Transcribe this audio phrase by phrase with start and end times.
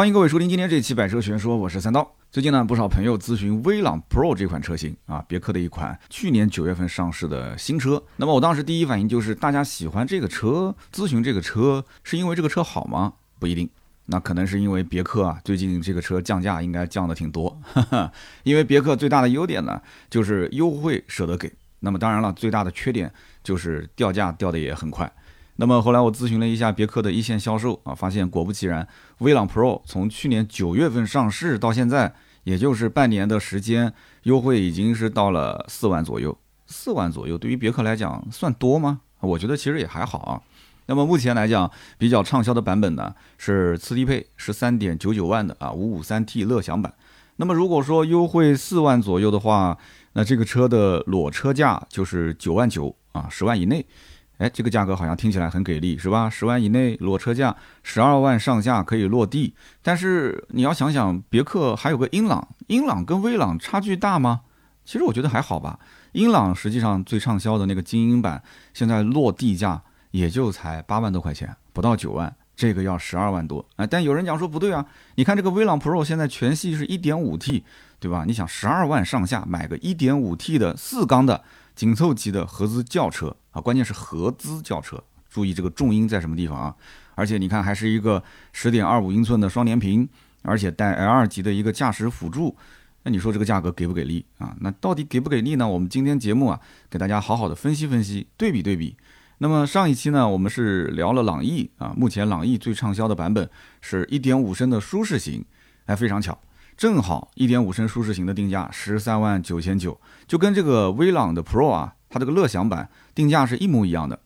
[0.00, 2.10] 欢迎各位收听今天这期《百车全说》，我是三刀。
[2.30, 8.02] 最近呢，不少朋友咨询威朗 Pro 这款车型啊，别克的一款去年九月份上市的新车。
[8.16, 13.12] 那么我当时第一反应就是，大家喜欢这个车，咨询这个车，是因为这个车好吗？
[13.38, 13.68] 不一定，
[14.06, 17.60] 那可能是因为别克啊，最近这个车降价应该降的挺多。
[18.42, 21.52] 因为别克最大的优点呢，就是优惠舍得给。
[21.80, 23.12] 那么当然了，最大的缺点
[23.44, 25.12] 就是掉价掉的也很快。
[25.60, 28.88] 那么后来我咨询了一下别克的一线销售啊，发现果不其然，
[29.18, 32.14] 威朗 Pro 从去年九月份上市到现在，
[32.44, 33.92] 也就是半年的时间，
[34.22, 36.34] 优惠已经是到了四万左右。
[36.66, 39.00] 四万左右对于别克来讲算多吗？
[39.20, 40.40] 我觉得其实也还好啊。
[40.86, 46.94] 那么目前来讲，比较畅销的版本呢是次低配十三点九九万的啊五五三 T 乐享版。
[47.36, 49.76] 那么如果说优惠四万左右的话，
[50.14, 53.84] 那这个车的裸车价就是九万九啊十万以内。
[54.40, 56.30] 哎，这个价格好像听起来很给力，是吧？
[56.30, 59.54] 十万以内裸车价，十二万上下可以落地。
[59.82, 64.40] 但是你要想想，别克还有个英朗，英朗跟威朗差距大吗？
[64.86, 65.78] 其实我觉得还好吧。
[66.12, 68.42] 英朗实际上最畅销的那个精英版，
[68.72, 73.62] 现在落地价也就才八万多块钱，不到九万，这个要十二万多。
[73.76, 77.62] 哎，但有人讲说不对啊，你看这个威朗 Pro 现在全系是一点五 T，
[77.98, 78.24] 对吧？
[78.26, 81.44] 你想十二万上下买个一点五 T 的四缸的。
[81.80, 86.76] 紧凑级的合资轿车啊，关键是合资轿车，注意这个重音在什么地方啊？
[87.14, 88.22] 而且你看，还是一个
[88.52, 90.06] 十点二五英寸的双联屏，
[90.42, 92.54] 而且带 L 二级的一个驾驶辅助，
[93.04, 94.54] 那你说这个价格给不给力啊？
[94.60, 95.66] 那到底给不给力呢？
[95.66, 98.94] 我们今天节目啊，给大家好好的分析分析，对比对比。
[99.38, 103.48] 那么上一期呢，我们是聊了朗逸啊，目前朗逸最畅销的版本
[103.80, 105.42] 是一点五升的舒适型，
[105.86, 106.38] 哎，非常巧。
[106.80, 114.18] 正好一点五升舒适型的定价十三万九千九，就跟这个威朗的 Pro 啊，它这个乐享版定价是一模一样的。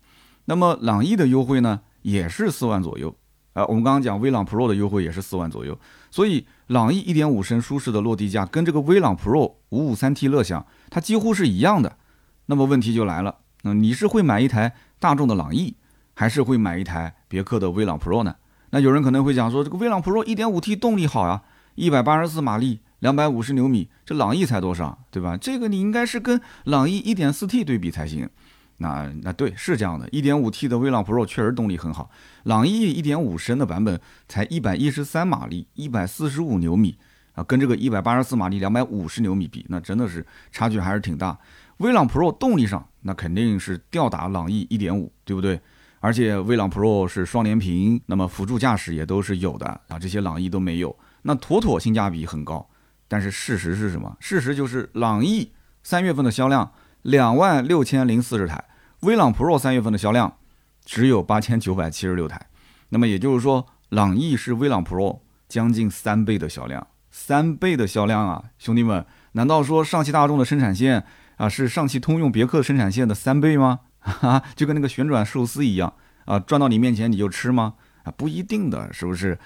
[0.44, 3.12] 那么朗逸的优惠呢，也是四万左右
[3.54, 3.66] 啊。
[3.66, 5.76] 我们刚刚讲威朗 Pro 的优惠也是四万左右，
[6.12, 11.96] 所以朗逸一点五升舒适的落地价跟这个威朗 Pro 五五三 T 乐享它几乎是一样的。
[12.46, 15.74] 那么问题就来了，那你是会买一台大众的朗逸，
[16.14, 18.36] 还是会买一台别克的威朗 Pro 呢？
[18.70, 21.42] 那有人可能会讲说，这个威朗 Pro 一点五 T 动力好呀。
[21.74, 25.36] 一百八十四马力，两百五十牛米，这朗逸才多少，对吧？
[25.36, 28.28] 这个你应该是跟朗逸一点四 T 对比才行。
[28.76, 32.10] 那那对，是这样的，一点五 T 的威朗 Pro 确实动力很好，
[32.42, 36.96] 朗逸一点五升的版本才一百一十三马力，一百四十五牛米
[37.34, 41.38] 啊，跟这个一百八十四马力，两百五十牛米比，那真的是差距还是挺大。
[41.78, 45.60] 威朗 Pro 动力上，那肯定是吊打朗逸一点五，对不对？
[46.00, 50.94] 而且威朗 Pro 是双联屏，那么辅助驾驶也都是有的啊，这些朗逸都没有。
[51.26, 52.68] 那妥妥性价比很高，
[53.08, 54.16] 但是事实是什么？
[54.20, 55.52] 事实就是朗逸
[55.82, 58.62] 三月份的销量两万六千零四十台，
[59.00, 60.36] 威朗 Pro 三月份的销量
[60.84, 62.46] 只有八千九百七十六台。
[62.90, 71.04] 那么也就是说，朗逸是威朗 Pro 将近三倍的销量，三倍的销量啊，兄弟们，难道说上汽大众的生产线
[71.36, 73.80] 啊是上汽通用别克生产线的三倍吗？
[74.00, 75.94] 哈哈，就跟那个旋转寿司一样
[76.26, 77.74] 啊，转到你面前你就吃吗？
[78.02, 79.38] 啊，不一定的，是不是？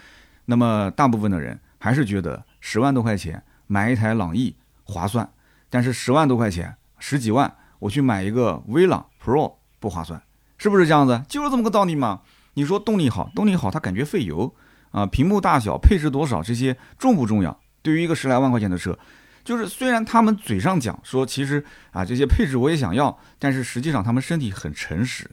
[0.46, 1.60] 那么大部分的人。
[1.78, 5.28] 还是觉得十万多块钱买一台朗逸划算，
[5.70, 10.20] 但是十万多块钱十几万我去买一个威朗 Pro 不划算，
[10.56, 11.22] 是不是这样子？
[11.28, 12.22] 就是这么个道理嘛。
[12.54, 14.52] 你说动力好，动力好，它感觉费油
[14.90, 17.60] 啊，屏幕大小、配置多少这些重不重要？
[17.82, 18.98] 对于一个十来万块钱的车，
[19.44, 25.30] 就是虽然他们嘴上讲说其实啊这些配置我也想要，但是实际上他们身体很诚实。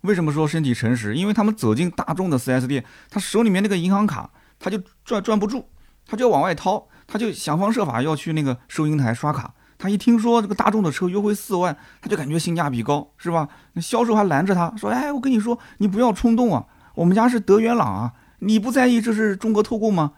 [0.00, 1.14] 为什么说身体诚实？
[1.14, 4.28] 因为他们走进大众的 4S 店，他手里面那个银行卡
[4.58, 5.68] 他就转转不住。
[6.06, 9.52] 他就要往外掏，他就想方设法要去那个收银台刷卡。
[9.76, 13.48] 他一听说这个大众的车优惠四万，他就感觉性价比高，是吧？
[13.72, 16.64] 那销售还拦着他说：“哎，我跟你说，你不要冲动啊，
[16.94, 20.12] 我们家是德元朗啊，你不在意这是中国特供吗？”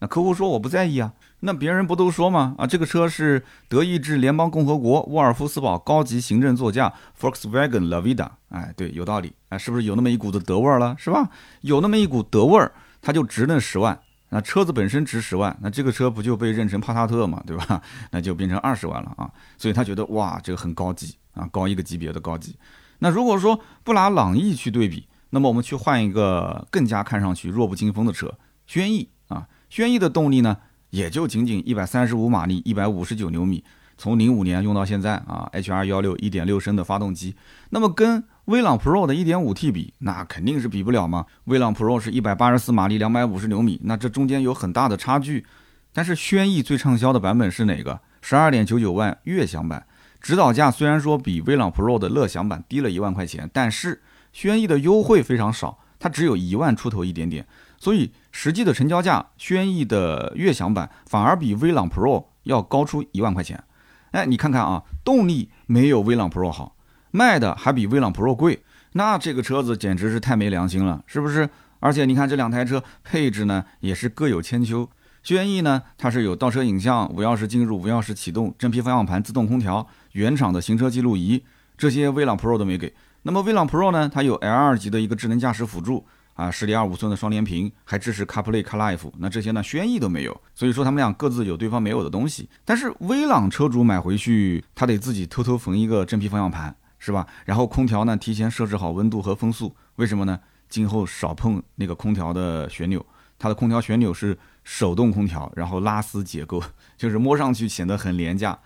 [0.00, 1.12] 那客户说：“我不在意啊。”
[1.44, 2.54] 那别人不都说吗？
[2.56, 8.28] 啊，这个车是德意志联邦共和国沃尔夫斯堡高级行政座驾 Volkswagen La Vida。
[8.48, 9.32] 哎，对，有道理。
[9.48, 10.94] 哎，是不是有那么一股子德味儿了？
[10.98, 11.28] 是吧？
[11.60, 14.00] 有那么一股德味儿，它就值那十万。
[14.34, 17.82] 那车子本身值十万，那这个车不就被认成帕萨特嘛，对吧？
[18.12, 19.30] 那就变成二十万了啊！
[19.58, 22.56] 所以他觉得哇，这个很高级啊，高一个级别的高级。
[23.00, 28.32] 那如果说不拿朗逸去对比，那么我们去换一个更加看上去弱不禁风的车，
[28.66, 30.56] 轩逸啊，轩逸的动力呢，
[30.88, 33.62] 也就仅仅一百三十五马力，一百五十九牛米。
[33.98, 37.36] 从零五年用到现在啊，H R 幺六一点六升的发动机，
[37.68, 41.26] 那么跟威朗 Pro 的一点五 T 比，那肯定是比不了嘛。
[41.44, 45.46] 威朗 Pro 是一百八十四马力，两百五十牛米，那这中间有很大的差距。
[45.92, 48.00] 但是轩逸最畅销的版本是哪个？
[48.20, 49.86] 十二点九九万悦享版，
[50.20, 54.02] 指导价虽然说比威朗 Pro 的乐享版低了一万块钱，但是
[54.32, 57.46] 轩逸的优惠非常少，它只有一万出头一点点。
[57.78, 63.62] 所以实际的成交价，轩逸的悦享版反而比威朗 Pro 要高出一万块钱。
[64.10, 66.74] 哎，你看看啊，动力没有威朗 Pro 好，
[67.12, 68.60] 卖的还比威朗 Pro 贵，
[68.94, 71.48] 那这个车子简直是太没良心了，是不是？
[71.78, 74.88] 而且你看这两台车配置呢，也是各有千秋。
[75.22, 81.42] 轩逸呢，它是有倒车影像、无钥匙进入、无钥匙启动、真皮方向盘、自动空调、原厂的行车记录仪，
[81.76, 82.92] 这些威朗 Pro 都没给。
[83.22, 86.04] 那么威朗 Pro 呢，它有 L2 级的一个智能驾驶辅助
[86.34, 89.12] 啊，十点二五寸的双联屏，还支持 CarPlay、CarLife。
[89.18, 90.40] 那这些呢，轩逸都没有。
[90.54, 92.48] 所以说他们俩各自有对方没有的东西。
[92.64, 97.26] 但是威朗车主买回去，他得自己偷偷缝一个真皮方向盘，是吧？
[97.44, 99.74] 然后空调呢，提前设置好温度和风速。
[99.96, 100.38] 为什么呢？
[100.68, 103.04] 今后少碰那个空调的旋钮，
[103.38, 104.38] 它的空调旋钮是。
[104.64, 106.62] 手动空调，然后拉丝结构，
[106.96, 108.56] 就是摸上去显得很廉价。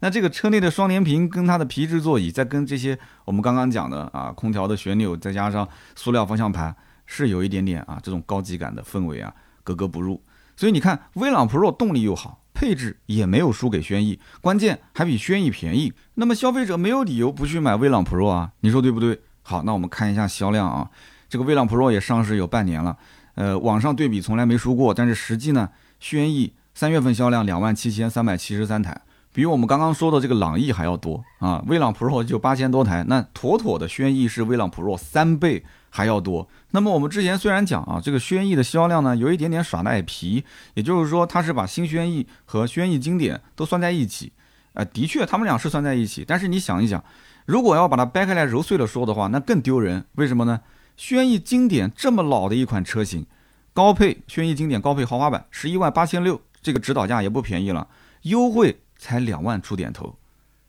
[0.00, 6.74] 那这个车内的双联屏跟它的皮质座椅，再跟这些我们刚刚讲的啊空调的旋钮，再加上塑料方向盘，
[7.06, 9.32] 是有一点点啊这种高级感的氛围啊
[9.62, 10.20] 格格不入。
[10.56, 15.92] 所以你看，威朗 Pro 动力又好，配置也没有输给轩逸，关键还比轩逸便宜。
[16.14, 18.52] 那么消费者没有理由不去买威朗 Pro 啊？
[18.60, 19.20] 你说对不对？
[19.42, 20.88] 好，那我们看一下销量啊，
[21.28, 22.96] 这个威朗 Pro 也上市有半年了。
[23.34, 25.68] 呃，网上对比从来没输过，但是实际呢，
[25.98, 28.98] 轩逸三月份销量两万七千三百七十三台，
[29.32, 31.62] 比我们刚刚说的这个朗逸还要多啊。
[31.66, 35.64] 威朗 Pro 就八千多台，那妥妥的轩逸是威朗 Pro 三倍
[35.96, 36.48] 还要多。
[36.72, 40.42] 那么我们之前虽然讲啊，这个轩逸的销量呢有一点点耍赖皮，
[40.74, 44.32] 也就是说它是把新轩逸和轩逸经典都算在一起，
[44.72, 47.04] 呃，的确他们俩是算在一起，但是你想一想，
[47.46, 50.04] 如果要把它掰开来揉碎了说的话，那更丢人。
[50.16, 50.62] 为什么呢？
[50.96, 53.24] 轩逸经典这么老的一款车型，
[53.72, 57.86] 高配轩逸经典高配豪华版十一万八千六，这个指导价也不便宜了，
[58.22, 60.16] 优惠才两万出点头，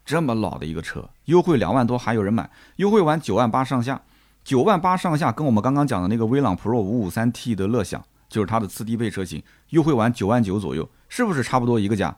[0.05, 4.03] 这么老的一个车，优惠两万多还有人买，优惠完九万八上下，
[4.45, 12.15] 九万八上下跟我们刚刚讲的那个威朗 Pro 五五三 T 的乐享，就是它的次低配车型，优惠完九万九左右，是不是差不多一个价？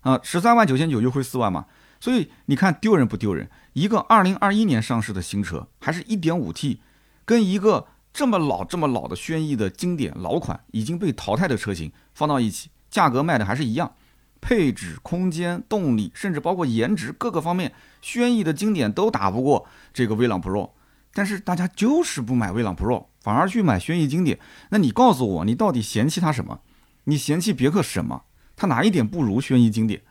[0.00, 1.66] 啊，十三万九千九优惠四万嘛，
[2.00, 3.48] 所以你看丢人不丢人？
[3.74, 6.80] 一个二零二一年上市的新车，还是一点五 T。
[7.24, 13.92] 跟一个这么老、这么老的轩逸的经典老款已经被淘汰的车型放到一起，价格卖的还是一样，
[14.40, 17.72] 配置、空间、动力，甚至包括颜值各个方面，
[18.02, 20.70] 轩逸的经典都打不过这个威朗 Pro。
[21.12, 24.38] 但是大家就是不买威朗 Pro，反而去买轩逸经典。
[24.70, 26.60] 那你告诉我，你到底嫌弃它什么？
[27.04, 28.22] 你嫌弃别克什么？
[28.56, 30.02] 它哪一点不如轩逸经典？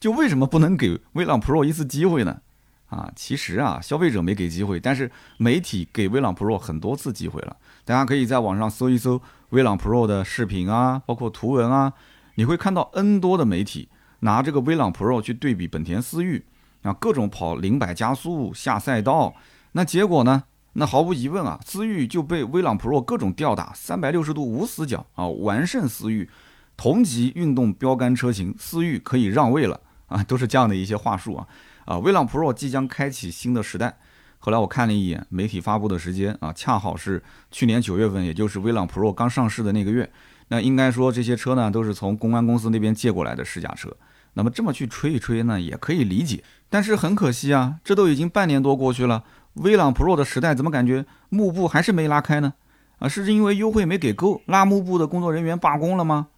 [0.00, 2.40] 就为什么不能给威朗 Pro 一次机会呢？
[2.86, 7.56] 啊，其实啊，消费者没给机会，但是媒体给威朗 Pro 很多次机会了。
[7.84, 9.20] 大家可以在网上搜一搜
[9.50, 11.92] 威朗 Pro 的视频啊，包括图文啊，
[12.36, 13.88] 你会看到 N 多的媒体
[14.20, 16.46] 拿这个威朗 Pro 去对比本田思域，
[16.82, 19.34] 啊，各种跑零百加速下赛道，
[19.72, 20.44] 那结果呢？
[20.74, 26.28] 那毫无疑问啊，思域就被威朗 Pro 各种吊打，三百六十度无死角啊，完胜思域。
[26.76, 31.46] 同级运动标杆车型，思域可以让位了啊，都是这样的一些话术啊。
[31.84, 33.98] 啊，威朗 Pro 即将开启新的时代。
[34.38, 37.20] 后来我看了一眼媒体发布的时间啊，恰好是
[37.50, 40.08] 去年九月份，也就是威朗 Pro 刚上市的那个月。
[40.48, 43.92] 那应该说这些车呢，都是从公安公司那边借过来的试驾车。
[44.34, 46.44] 那么这么去吹一吹呢，也可以理解。
[46.70, 49.24] 但是很可惜啊，这都已经半年多过去了，
[49.62, 52.54] 威朗 Pro 的时代怎么感觉幕布还是没拉开呢？
[52.98, 56.28] 啊，是因为优惠没给够，拉幕布的工作人员罢工了吗？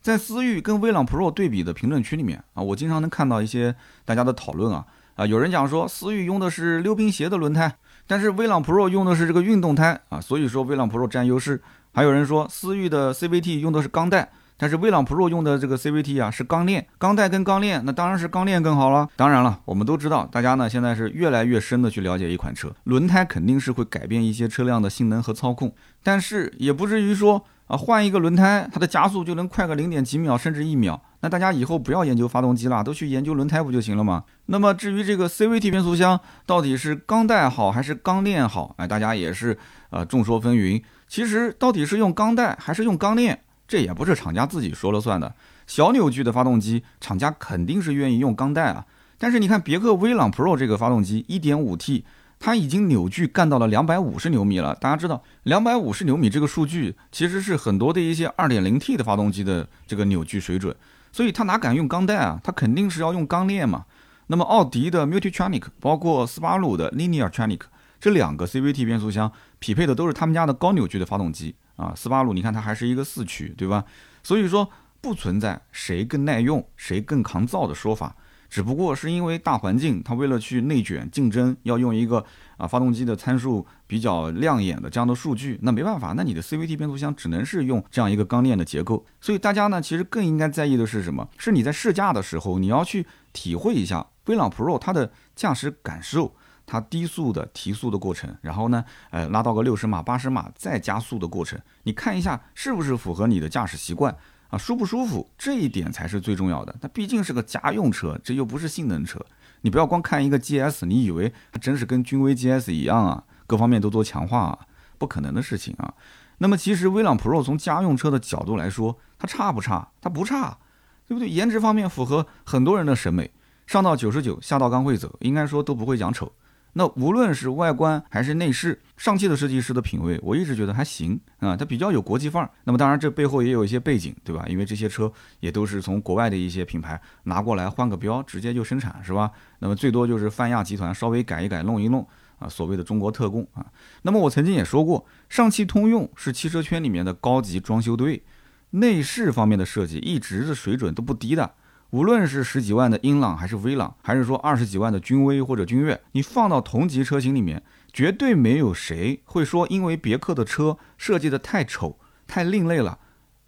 [0.00, 3.74] 在思域跟威朗 Pro 对比的评论区里面啊，我经常能看到一些
[4.04, 4.86] 大家的讨论啊
[5.16, 11.60] 啊，有人讲说思域用的是溜冰鞋的轮胎，但是威朗 Pro 用的是这个运动胎啊，所以说威朗 Pro 占优势。
[11.92, 19.08] 还有人说思域的 CVT 用的是钢带，但是威朗 Pro 用的这个 CVT 啊是钢链，钢带跟钢链，那当然是钢链更好了。
[19.16, 27.42] 当然了，我们都知道，大家呢现在是越来越深的去了解一款车，轮胎肯定是会改变一些车辆的性能和操控，但是也不至于说。
[27.70, 31.00] 啊，换一个轮胎，它的加速就能快个零点几秒，甚至一秒。
[31.20, 34.24] 那大家以后不要研究发动机了，都去研究轮胎不就行了吗？
[34.46, 39.56] 那么至于这个 CVT 变速箱到底是钢带好还是钢链好，哎，大家也是
[39.90, 40.82] 呃众说纷纭。
[41.06, 43.40] 其实到底是用钢带还是用钢链，
[43.70, 45.32] 这也不是厂家自己说了算的。
[45.68, 48.84] 小扭矩的发动机，厂家肯定是愿意用钢带啊。
[49.16, 52.02] 但是你看别克威朗 Pro 这个发动机，1.5T。
[52.42, 54.74] 它已经扭矩干到了两百五十牛米了。
[54.74, 60.74] 大家知道，两百五十牛米这个数据其实是很多的一些二点零 T 的发动机的这个扭矩水准，
[61.12, 62.40] 所以它哪敢用钢带啊？
[62.42, 63.84] 它肯定是要用钢链嘛。
[64.28, 67.60] 那么奥迪的 Multitronic，包括斯巴鲁的 Lineartronic
[68.00, 71.94] 这两个 CVT 变速箱匹配的都是他们家的高扭矩的发动机啊。
[71.96, 73.84] 斯巴鲁你看它还是一个四驱，对吧？
[74.22, 74.68] 所以说
[75.00, 78.14] 不存在谁更耐用、谁更抗造的说法。
[78.50, 82.24] 只不过是因为大环境，它为了去内卷竞争，要用一个
[82.56, 89.06] 啊发动机的参数比较亮眼的这样的数据，那没办法，那你的 CVT 变速箱只能是用这样一个钢链的结构。
[89.20, 91.28] 所以大家呢，其实更应该在意的是什么？
[91.38, 96.34] 是你在试驾的时候，你要去体会一下威朗 Pro 它的驾驶感受，
[96.70, 104.16] 它低速的提速的过程，然后呢，呃，拉到个六十码、八十码再加速的过程，你看一下是不是符合你的驾驶习惯。
[104.50, 106.74] 啊，舒不舒服这一点才是最重要的。
[106.80, 109.24] 它毕竟是个家用车，这又不是性能车。
[109.60, 113.22] 你不要光看一个 GS，你以为它真是跟君威 GS 一样啊？
[113.46, 114.58] 各方面都做强化啊？
[114.98, 115.94] 不可能的事情啊。
[116.38, 119.88] 那么其实威朗 Pro 从家用车的角度来说，它差不差？
[120.00, 120.58] 它不差，
[121.06, 121.28] 对不对？
[121.28, 123.30] 颜值方面符合很多人的审美，
[123.68, 126.32] 上到九十九，下到刚会走，应该说都不会讲丑。
[126.74, 132.50] 那无论是外观还是内饰，上汽的设计师的品味，我一直觉得还行啊，它比较有国际范儿。
[132.64, 134.44] 那么当然这背后也有一些背景，对吧？
[134.48, 139.30] 因为这些车也都是从国外的一些品牌拿过来换个标，直接就生产，是吧？
[139.58, 142.06] 那么最多就是泛亚集团稍微改一改，弄一弄
[142.38, 143.66] 啊，所谓的中国特供啊。
[144.02, 148.22] 那么我曾经也说过，上汽通用是汽车圈里面的高级装修队，
[148.70, 151.54] 内饰方面的设计一直的水准都不低的。
[151.90, 162.98] 无论是十几万的英朗还是威朗，还是说二十几万的君威或者君越，你放到同级车型里面，绝对没有谁会说因为别克的车设计的太丑、太另类了，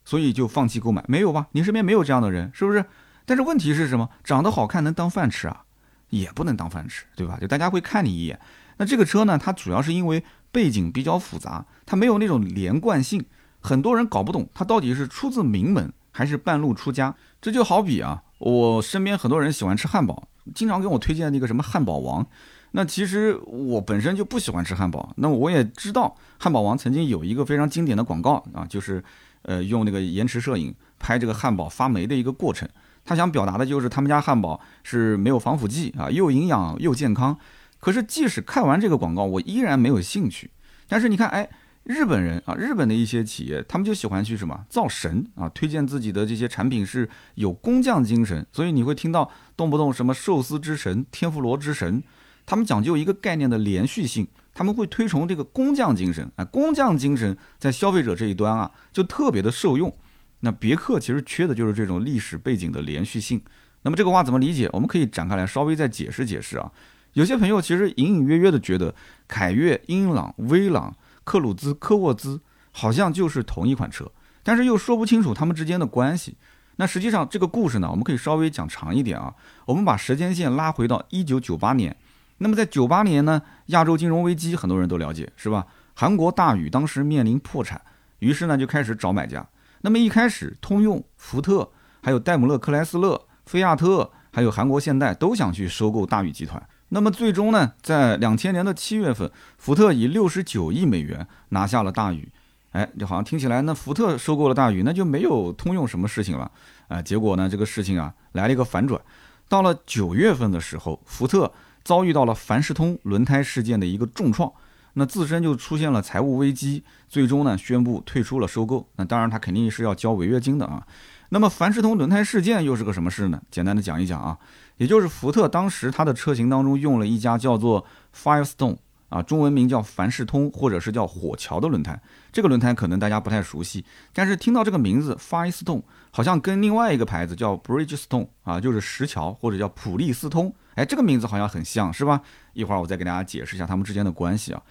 [0.04, 1.46] 所以就放弃购买，没有吧？
[1.52, 2.84] 你身边没有这样的人，是不是？
[3.24, 4.08] 但是问题是什么？
[4.24, 5.62] 长得好看能当饭吃啊？
[6.10, 7.38] 也不能当饭吃，对吧？
[7.40, 8.38] 就大家会看你一眼。
[8.78, 9.38] 那这个车呢？
[9.38, 13.24] 它主要是因为背景比较复杂，它没有那种连贯性，
[13.60, 17.14] 很多人搞不懂它到底是出自名门还是半路出家。
[17.40, 18.24] 这就好比啊。
[18.42, 22.26] 我身边很多人喜欢吃汉堡，经常给我推荐那个什么汉堡王。
[22.72, 25.12] 那其实我本身就不喜欢吃汉堡。
[25.16, 29.02] 那我也知道汉堡王曾经有一个非常经典的广告啊，就是
[29.42, 32.68] 呃用那个延迟摄影拍这个汉堡发霉的一个过程。
[33.04, 37.38] 他想表达的就是他们家汉堡是没有防腐剂啊，又营养又健康。
[37.78, 40.50] 可是即使看完这个广告，我依然没有兴趣。
[40.88, 41.48] 但是你看，哎。
[41.84, 52.00] 日本人啊，日本的一些企业，他们就喜欢去什么造神啊，推荐自己的这些产品是有工匠精神，所以你会听到动不动什么寿司之神、天妇罗之神，
[52.46, 59.92] 他们讲究一个概念的连续性，他们会推崇这个工匠精神啊，工匠精神在消费者这一端啊，就特别的受用。
[60.38, 63.42] 那别克其实缺的就是这种历史背景的连续性。
[63.82, 64.70] 那么这个话怎么理解？
[64.72, 66.70] 我们可以展开来稍微再解释解释啊。
[67.14, 68.94] 有些朋友其实隐隐约约的觉得
[69.26, 70.94] 凯越、英朗、威朗。
[71.24, 74.10] 克鲁兹、科沃兹好像就是同一款车，
[74.42, 76.36] 但是又说不清楚他们之间的关系。
[76.76, 79.34] 那实际上这个故事呢，我们可以稍微讲长一点啊。
[79.66, 81.96] 我们把时间线拉回到一九九八年。
[82.38, 85.66] 那么在九八年呢，亚洲金融危机很多人都了解，是吧？
[85.94, 87.80] 韩国大宇当时面临破产，
[88.18, 89.46] 于是呢就开始找买家。
[89.82, 91.70] 那么一开始，通用、福特、
[92.02, 96.60] 还有戴姆勒克莱斯勒、菲亚特，还有韩国现代都想去收购大宇集团。
[96.94, 102.28] 那么最终呢，在两千年的七月份，福特以六十九亿美元拿下了大宇。
[102.72, 106.50] 哎，就好像听起来，那福特收购了大宇，那就没有通用什么事情了。
[106.88, 109.00] 啊，结果呢，这个事情啊来了一个反转。
[109.48, 111.50] 到了九月份的时候，福特
[111.82, 114.52] 遭遇到了凡士通轮胎事件的一个重创，
[114.94, 118.86] 那自身就出现了财务危机，最终呢宣布退出了收购。
[118.96, 120.86] 那当然，他肯定是要交违约金的啊。
[121.30, 123.40] 那么凡士通轮胎事件又是个什么事呢？
[123.50, 124.38] 简单的讲一讲啊。
[124.76, 127.84] 也就是福特当时它的车型当中用了一家叫做
[128.14, 128.76] Firestone
[129.12, 132.00] 啊，中文名叫凡士通或者是叫火桥的轮胎。
[132.32, 142.22] 这个轮胎可能大家不太熟悉，但是听到这个名字 Firestone，好像跟另外一个牌子叫 Bridgestone 啊，就是石桥或者叫普利司通，哎，这个名字好像很像是吧？
[142.54, 144.62] 一会儿我再给大家解释一下他们之间的关系啊。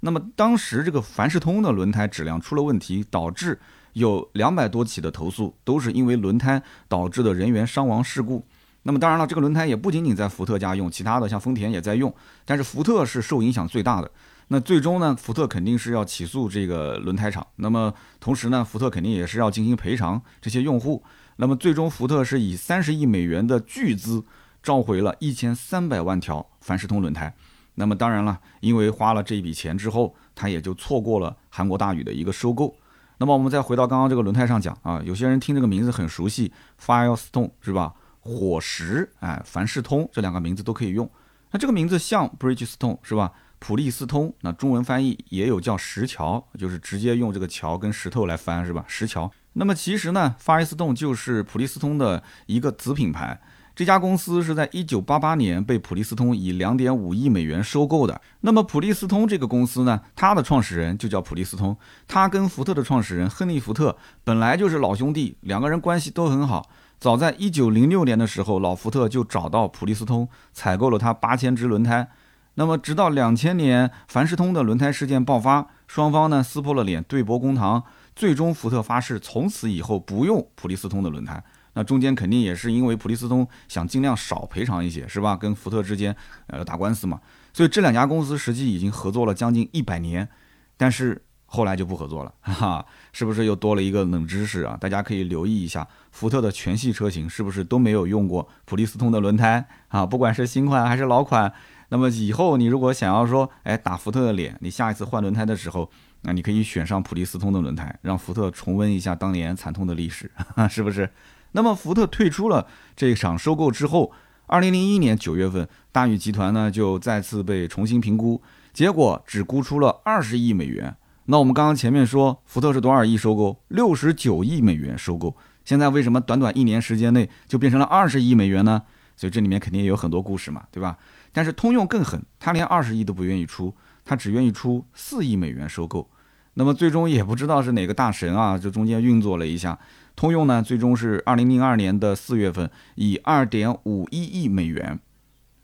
[0.00, 3.60] 那么当时这个凡士通的轮胎质量出了问题，导致
[3.92, 8.46] 有两百多起的投诉，都是因为轮胎导致的人员伤亡事故。
[8.82, 12.12] 那么当然了，这个轮胎也不仅仅在福特家用，其他的像丰田也在用，
[12.44, 14.10] 但是福特是受影响最大的。
[14.48, 17.46] 那最终呢，福特肯定是要起诉这个轮胎厂。
[17.56, 21.02] 那么同时呢，福特肯定也是要进行赔偿这些用户。
[21.36, 24.24] 那么最终，福特是以三十亿美元的巨资
[24.62, 27.32] 召回了一千三百万条凡士通轮胎。
[27.76, 32.74] 那么当然了，因为花了这笔钱之后，他也就错过了韩国大宇的一个收购。
[33.18, 36.50] 那么我们再回到刚刚这个轮胎上讲啊，有些人听这个名字很熟悉
[36.82, 37.94] ，Firestone 是吧？
[38.20, 41.10] 火石，哎，凡士通这两个名字都可以用。
[41.50, 43.32] 那这个名字像 Bridgestone 是吧？
[43.58, 48.84] 普利斯通，那中文翻译也有叫石桥，就是直接用这个桥跟石头来翻是吧？
[48.86, 49.30] 石桥。
[49.54, 53.40] 那么其实呢，Firestone 就是普利斯通的一个子品牌。
[53.74, 58.20] 这家公司是在一九八八年被普利斯通以两点五亿美元收购的。
[58.40, 66.68] 那么普利斯通这个公司呢，它的创始人就叫普利斯通，他跟福特的创始人亨利·福特本来就是老兄弟，两个人关系都很好。
[67.00, 72.06] 早在一九零六年的时候，老福特就找到普利司通采购了他八千只轮胎。
[72.54, 77.82] 那么直到两千年凡士通的轮胎事件爆发，双方呢撕破了脸，对簿公堂。
[78.14, 81.42] 最终福特发誓从此以后不用普利司通的轮胎。
[81.72, 85.34] 那中间肯定也是因为普利司通想尽量少赔偿一些，是吧？
[85.34, 86.14] 跟福特之间
[86.48, 87.18] 呃打官司嘛。
[87.54, 90.28] 所以这两家公司实际已经合作了将近一百年，
[90.76, 94.78] 但是后来就不合作了， 哈哈，是不是又多了一个冷知识啊？
[94.80, 100.06] 大家可以留意一下，福特的全系车型是不是都没有用过普利司通的轮胎啊？
[100.06, 101.52] 不管是新款还是老款。
[101.88, 105.90] 那么以后你如果想要说，哎，打福特的脸，你下一次换轮胎的时候，
[106.22, 110.30] 那你可以选上普利司通的轮胎，让福特重温一下当年惨痛的历史，
[110.70, 111.10] 是不是？
[111.50, 114.12] 那么福特退出了这场收购之后，
[114.46, 118.40] 二零零一年九月份，大宇集团呢就再次被重新评估，
[118.72, 120.94] 结果只估出了二十亿美元。
[121.30, 123.62] 那我们刚刚前面说福特是多少亿收购？
[123.68, 128.82] 六十九亿美元收购，现在为什么短短一年时间内就变成了二十亿美元呢？
[129.16, 130.98] 所以这里面肯定也有很多故事嘛，对吧？
[131.30, 133.72] 但是通用更狠，他连二十亿都不愿意出，
[134.04, 136.10] 他只愿意出四亿美元收购。
[136.54, 139.78] 那么最终也不知道是哪个大神啊，就中间运作了一下，
[140.16, 144.98] 通用呢最终是二零零二年的四月份以二点五一亿美元，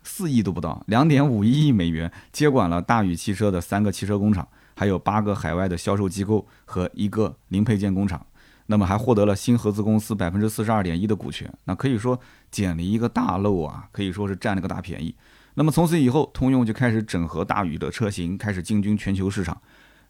[0.05, 4.47] 四亿都不到，两点五一亿美元接管了大宇汽车的三个汽车工厂，
[4.77, 8.25] 还有八个海外的销售机构和一个零配件工厂。
[8.69, 12.19] 那么还获得了新合资公司百分之四十二点一的股权，那可以说
[12.51, 15.15] 捡了一个大漏啊，可以说是占了个大便宜。
[15.55, 19.57] 那么从此以后，通用就开始整合大宇的车型，开始进军全球市场。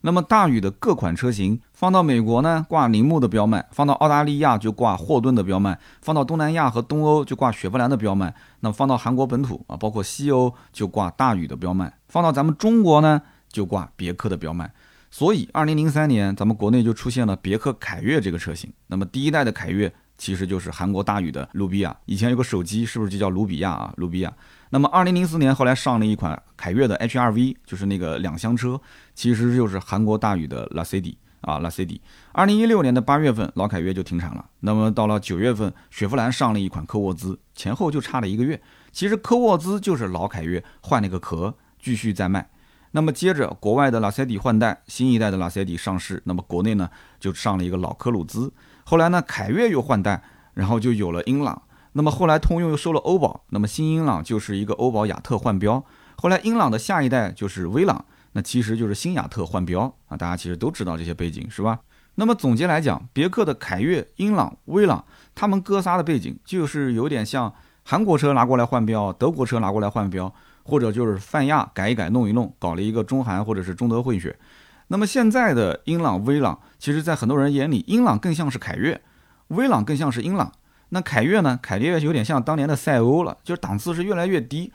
[0.01, 8.35] 那么大宇的各款车型放到美国呢，挂铃木的标卖；放到澳大利亚就挂霍顿的标卖；放到东南亚和东欧就挂雪佛兰的标卖。
[8.61, 13.21] 那么放到韩国本土啊，包括西欧就挂大宇的标卖；放到咱们中国呢，
[13.57, 14.71] 就挂别克的标卖。
[15.11, 18.71] 所以，二零零三年咱们国内就出现了别克凯越这个车型。
[18.89, 21.97] 那么第一代的凯越其实就是韩国大宇的卢比亚。
[22.05, 23.95] 以前有个手机是不是就叫卢比亚啊？
[23.97, 24.31] 卢比亚。
[24.69, 28.79] 那么，二零零四年后来上了一款凯越的 HR-V，就是那个两厢车，
[29.15, 31.99] 其实就是韩国大宇的 Lacetti 啊，Lacetti。
[32.33, 34.45] 二零一六年的八月份，老凯越就停产了。
[34.61, 38.61] 那么到了九月份，雪佛兰上了一款科沃兹，前后就差了一个月。
[38.93, 42.50] 其实科沃兹就是老凯越换了个壳，继续在卖。
[42.97, 46.89] 那么接着，国外的 Lacetti 换代，新一代的 Lacetti 上市，那么国内呢
[47.21, 48.50] 就上了一个老科鲁兹。
[48.85, 50.23] 后来呢，凯越又换代，
[50.54, 51.61] 然后就有了英朗。
[51.93, 55.85] 那么后来通用又收了欧宝，那么新英朗就是一个欧宝雅特换标。
[56.17, 60.17] 后来英朗的下一代就是威朗，那其实就是新雅特换标啊。
[60.17, 61.78] 大家其实都知道这些背景是吧？
[62.15, 65.04] 那么总结来讲，别克的凯越、英朗、威朗，
[65.35, 67.52] 他们哥仨的背景就是有点像
[67.85, 70.32] 韩国车拿过来换标，德国车拿过来换标，
[70.67, 74.37] 或者就是泛亚改一改、弄一弄，搞了一个中韩或者是中德混血。
[74.89, 79.00] 那么现在的英朗、威朗，其实在很多人眼里，英朗更像是凯越，
[79.49, 80.52] 威朗更像是英朗。
[80.91, 81.59] 那凯越呢？
[81.63, 84.73] 凯越有点像当年的赛欧了，就是档次是越来越低。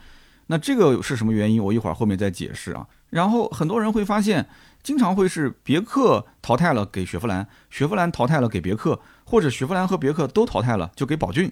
[0.48, 1.62] 那这个是什么原因？
[1.64, 2.86] 我一会儿后面再解释啊。
[3.08, 4.46] 然后很多人会发现，
[4.82, 11.50] 经常会是别克淘汰了给雪佛兰，雪佛兰淘汰了给别克，或者雪佛兰和别克都淘汰了就给宝骏。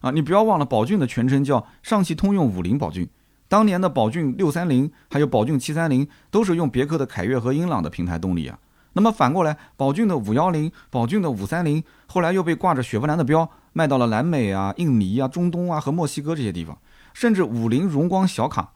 [0.00, 3.08] 啊，你不要忘了，宝骏的全称叫上汽通用五菱宝骏。
[3.48, 8.58] 当年的宝骏六三零还有宝骏七三零都是用别克的凯越和英朗的平台动力啊。
[8.92, 13.50] 那么反过来，宝骏的五幺零、宝骏的五三零后来又被挂着雪佛兰的标。
[13.74, 16.78] 卖到了南美啊、印尼啊、中东啊和墨西哥这些地方，
[17.12, 18.72] 甚至五菱荣光小卡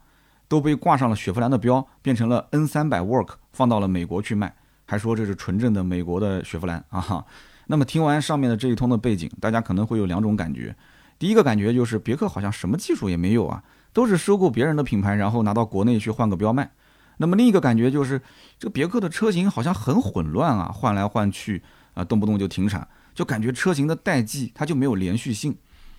[0.47, 4.53] 都被挂上了雪佛兰的标，变成了 N 三百 Work，放到了美国去卖，
[4.85, 7.25] 还说这是纯正的美国的雪佛兰啊。
[7.65, 10.75] 那么听完上面的这一通的背景，大家可能会有两种感觉，
[11.17, 16.71] 第一个感觉就是别克好像什么技术也没有啊，都是收购别人的品牌，然后拿到国内去换个标卖。
[17.17, 18.21] 那么另一个感觉就是，
[18.57, 21.61] 这个别克的车型好像很混乱啊，换来换去
[21.93, 22.87] 啊，动不动就停产。
[23.13, 25.57] 就感觉车型的代际它就没有连续性，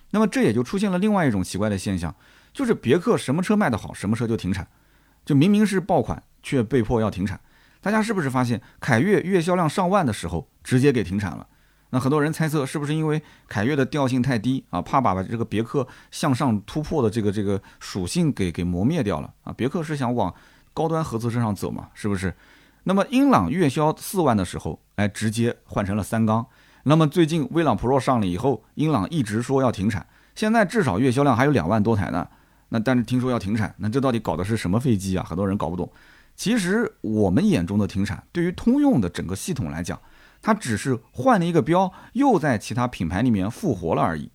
[0.09, 2.13] 那么这也就出现了另外一种奇怪的现象，
[2.51, 4.67] 就是别克什么车卖得好，什么车就停产，
[5.23, 7.39] 就明明是爆款却被迫要停产。
[7.81, 11.47] 大家是不是发现凯越月销量上万的时候直接给停产了？
[11.93, 19.53] 那很多人猜测是不是因为凯越的调性太低啊，怕把这个别克向上突破的这个这个属性给给磨灭掉了啊？
[19.55, 20.33] 别克是想往
[20.73, 21.89] 高端合资车上走嘛？
[21.93, 22.33] 是不是？
[22.85, 26.43] 那么英朗月销四万的时候，哎，直接换成了三缸。
[26.85, 30.03] 那么最近威朗 Pro 上了以后，英朗一直说要停产，
[30.33, 32.27] 现在至少月销量还有两万多台呢。
[32.69, 35.23] 那但是听说要停产，那这到底搞的是什么飞机啊？
[35.23, 35.87] 很多人搞不懂。
[36.35, 40.01] 其实我们眼中的停产，对于通用的整个系统来讲，
[40.43, 44.29] 它只是换了一个标，又在其他品牌里面复活了而已。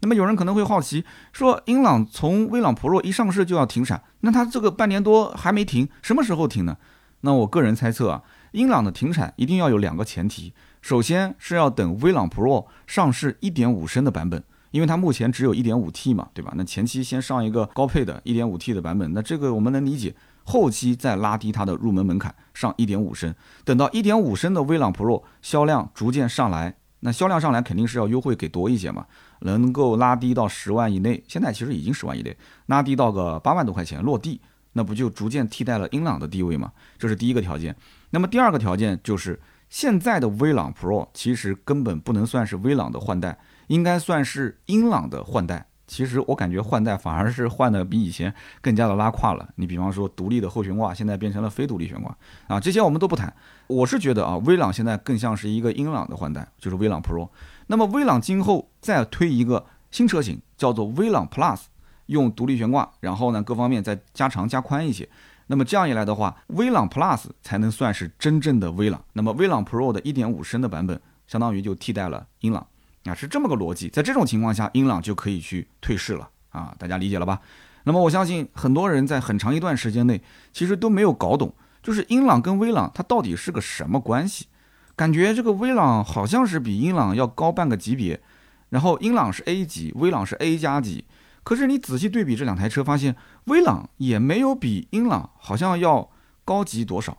[0.00, 6.78] 那么有人可能会好奇，说英朗从威朗 Pro 一上市就要停产，那它这个半年多还没停，什么时候停呢？
[7.20, 16.54] 那我个人猜测啊，英朗的停产一定要有两个前提，首先是要等威朗 Pro 上市1.5升的版本，因为它目前只有一点五 T 嘛，对吧？
[16.56, 29.06] 那前期先上一个高配的一点五 T 的版本，那这个我们能理解，后期再拉低它的入门门槛，上一点五升，等到一点五升的威朗 Pro 销量逐渐上来，那销量上来肯定是要优惠给多一些嘛。
[29.40, 34.40] 能够拉低到十万以内，现在其实已经十万以内，拉低到个八万多块钱落地，
[34.74, 36.72] 那不就逐渐替代了英朗的地位吗？
[36.98, 37.74] 这是第一个条件。
[38.10, 45.68] 那么第二个条件就是现在的威朗 Pro 其实根本不能算是威朗的换代，应该算是英朗的换代。
[45.90, 49.48] 其实我感觉换代反而是换的比以前更加的拉胯了。
[49.56, 53.34] 你比方说独立的后悬挂现在变成了非独立悬挂啊，这些我们都不谈。
[53.66, 57.28] 我是觉得啊，威朗现在更像是一个英朗的换代，就是威朗 Pro。
[57.66, 61.62] 那么威朗今后再推一个新车型，叫做威朗 Plus，
[62.06, 65.08] 用独立悬挂，然后呢各方面再加长加宽一些。
[65.48, 69.02] 那么这样一来的话，威朗 Plus 才能算是真正的威朗。
[69.14, 72.64] 那么威朗 Pro 的1.5升的版本，相当于就替代了英朗
[73.10, 73.88] 啊，是这么个逻辑。
[73.88, 77.40] 在这种情况下，英朗就可以去退市了啊，大家理解了吧？
[77.84, 84.46] 那么我相信很多人在很长一段时间内其实都没有搞懂，就是英朗跟威朗它到底是个什么关系。
[84.94, 88.20] 感觉这个威朗好像是比英朗要高半个级别，
[88.68, 91.06] 然后英朗是 A 级，威朗是 A 加级。
[91.42, 96.10] 可是你仔细对比这两台车，发现威朗也没有比英朗好像要
[96.44, 97.16] 高级多少。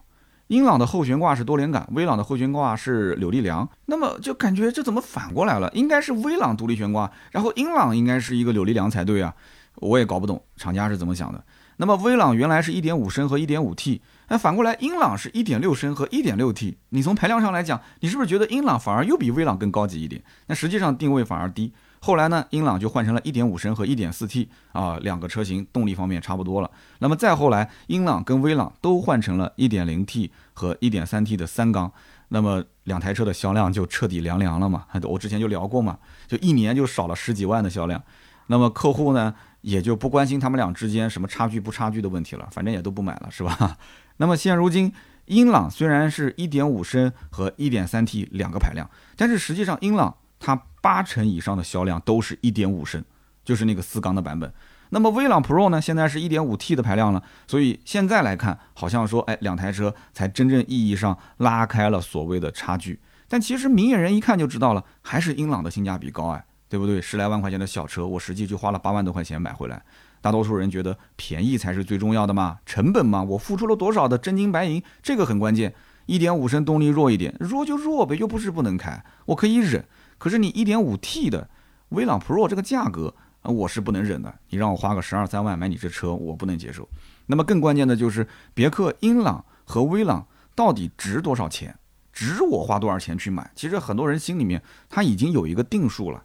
[0.51, 3.67] 英朗的后悬挂是多连杆，威朗的后悬挂是扭力梁。
[3.85, 5.71] 那么就感觉这怎么反过来了？
[5.73, 9.33] 应该是威朗独立悬挂，然后英朗应该是一个扭力梁才对啊！
[9.75, 11.41] 我也搞不懂厂家是怎么想的。
[11.77, 14.01] 那么威朗原来是一点五升和一点五 T。
[14.27, 20.21] 那反过来，英朗是一点六升和一点六 T，你从排量上来讲，你是不是觉得英朗反而又比威朗更高级一点？
[20.47, 21.71] 那实际上定位反而低。
[22.03, 26.71] 后来呢，英朗就换成了一点五升和一点四 T 啊，两个车型动力方面差不多了。
[26.97, 31.91] 那么再后来，英朗跟威朗都换成了一点零 T 和一点三 T 的三缸，
[32.29, 34.85] 那么两台车的销量就彻底凉凉了嘛？
[35.03, 38.01] 我之前就聊过嘛，就一年就少了十几万的销量。
[38.47, 43.77] 那么客户呢，也就不关心他们俩之间什么差距不差距的问题了，反正也都不买了，是吧？
[44.17, 44.91] 那么现如今，
[45.25, 53.01] 英朗虽然是一点五升和一点三 T 两个排量，但是实际上英朗它八成以上的销量都是一点五升，
[53.45, 54.51] 就是那个四缸的版本。
[54.89, 62.99] 那么威朗 Pro 呢，现在是一点五 T 的排量了，所以现在来看，好像说，哎，两台车才真正意义上拉开了所谓的差距。
[63.29, 67.01] 但其实明眼人一看就知道了，还是英朗的性价比高哎，对不对？
[67.01, 69.81] 十来万块钱的小车，我实际就花了八万多块钱买回来。
[70.19, 75.73] 大多数人觉得便宜才是最重要的嘛，成本嘛，我付出了多少的真金白银，这个很关键。
[76.07, 79.85] 一点五升动力弱一点，弱就弱呗，又不是不能开，我可以忍。
[80.21, 81.49] 可是你一点五 T 的
[81.89, 84.31] 威朗 Pro 这个价格，我是不能忍的。
[84.49, 86.87] 你让我花个十二三万买你这车，我不能接受。
[87.25, 91.75] 那么更关键的就是别克英朗和威朗到底值多少钱？
[92.13, 93.49] 值我花多少钱去买？
[93.55, 96.23] 其实很多人心里面他已经有一个定数了，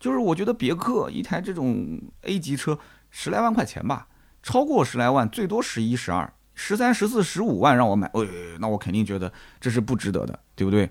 [0.00, 2.78] 就是我觉得别克一台这种 A 级车。
[3.10, 4.08] 十来万块钱吧，
[4.42, 8.26] 超过十来万，最多十一、十二、十三、十四、十五万让我买，哎，
[8.60, 10.90] 那我肯定觉得这是不值得的，对不对？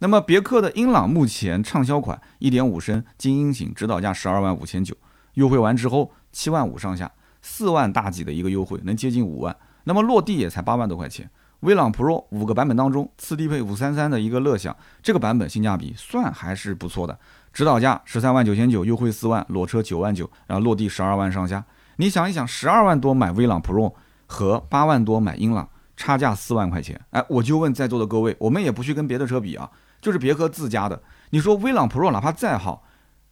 [0.00, 4.94] 那么别克的英朗目前畅销款一点五升精英型，指导价十二万五千九，
[5.34, 11.30] 优惠完之后七万五上下，四万大几的一个优惠，能接近五万，那么落地也才八万多块钱。
[11.60, 17.18] 威朗 Pro 五个版本当中，次低配五三三的一个乐享，这个版本性价比算还是不错的。
[17.52, 21.62] 指导价十三万九千九，优惠四万，裸车九万九，然后落地十二万上下。
[21.96, 23.92] 你想一想，十二万多买威朗 Pro
[24.24, 26.98] 和八万多买英朗，差价四万块钱。
[27.10, 31.02] 哎，我就问在座的各位，我们也不去跟别的车比啊，就是别克自家的。
[31.30, 32.84] 你说威朗 Pro 哪怕再好，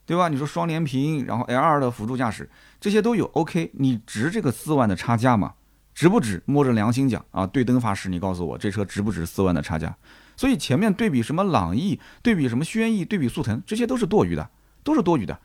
[0.07, 0.29] 对吧？
[0.29, 2.49] 你说双联屏，然后 L2 的辅助驾驶，
[2.81, 5.55] 这些都有 OK，你值这个四万的差价吗？
[5.95, 6.41] 值不值？
[6.47, 9.97] 摸着良心讲啊，对灯发誓，你告诉我这车值不值四万的差价？
[10.37, 14.49] 所以前面对比什么朗逸，对比什么轩逸，对比速腾，这些都是多余的，
[14.85, 15.37] 都是多余的。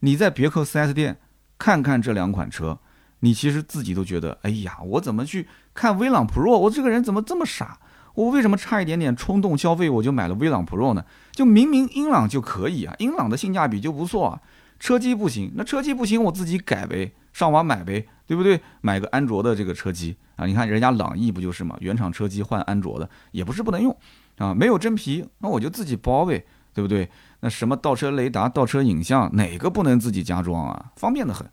[0.00, 1.18] 你在别克 4S 店
[1.56, 2.78] 看看这两款车，
[3.20, 6.58] 你其实自己都觉得，哎呀，我怎么去看威朗 Pro？
[6.58, 7.78] 我这个人怎么这么傻？
[8.14, 11.04] 我为什么差一点点冲动消费我就买了威朗 Pro 呢？
[11.32, 14.40] 就明明英朗就可以啊，英朗的性价比就不错啊，
[14.78, 18.60] 车机不行，那车机不行我自己改呗，上网买呗，对不对？
[18.80, 23.96] 买个安卓的这个车机啊，你看人家朗逸不就是嘛，原厂车机换安卓的也不是不能用。
[24.38, 26.44] 啊，没有真皮，那我就自己包呗，
[26.74, 27.08] 对不对？
[27.40, 30.90] 那什么倒车雷达、倒车影像，哪个不能自己加装啊？
[30.96, 31.46] 方便的很。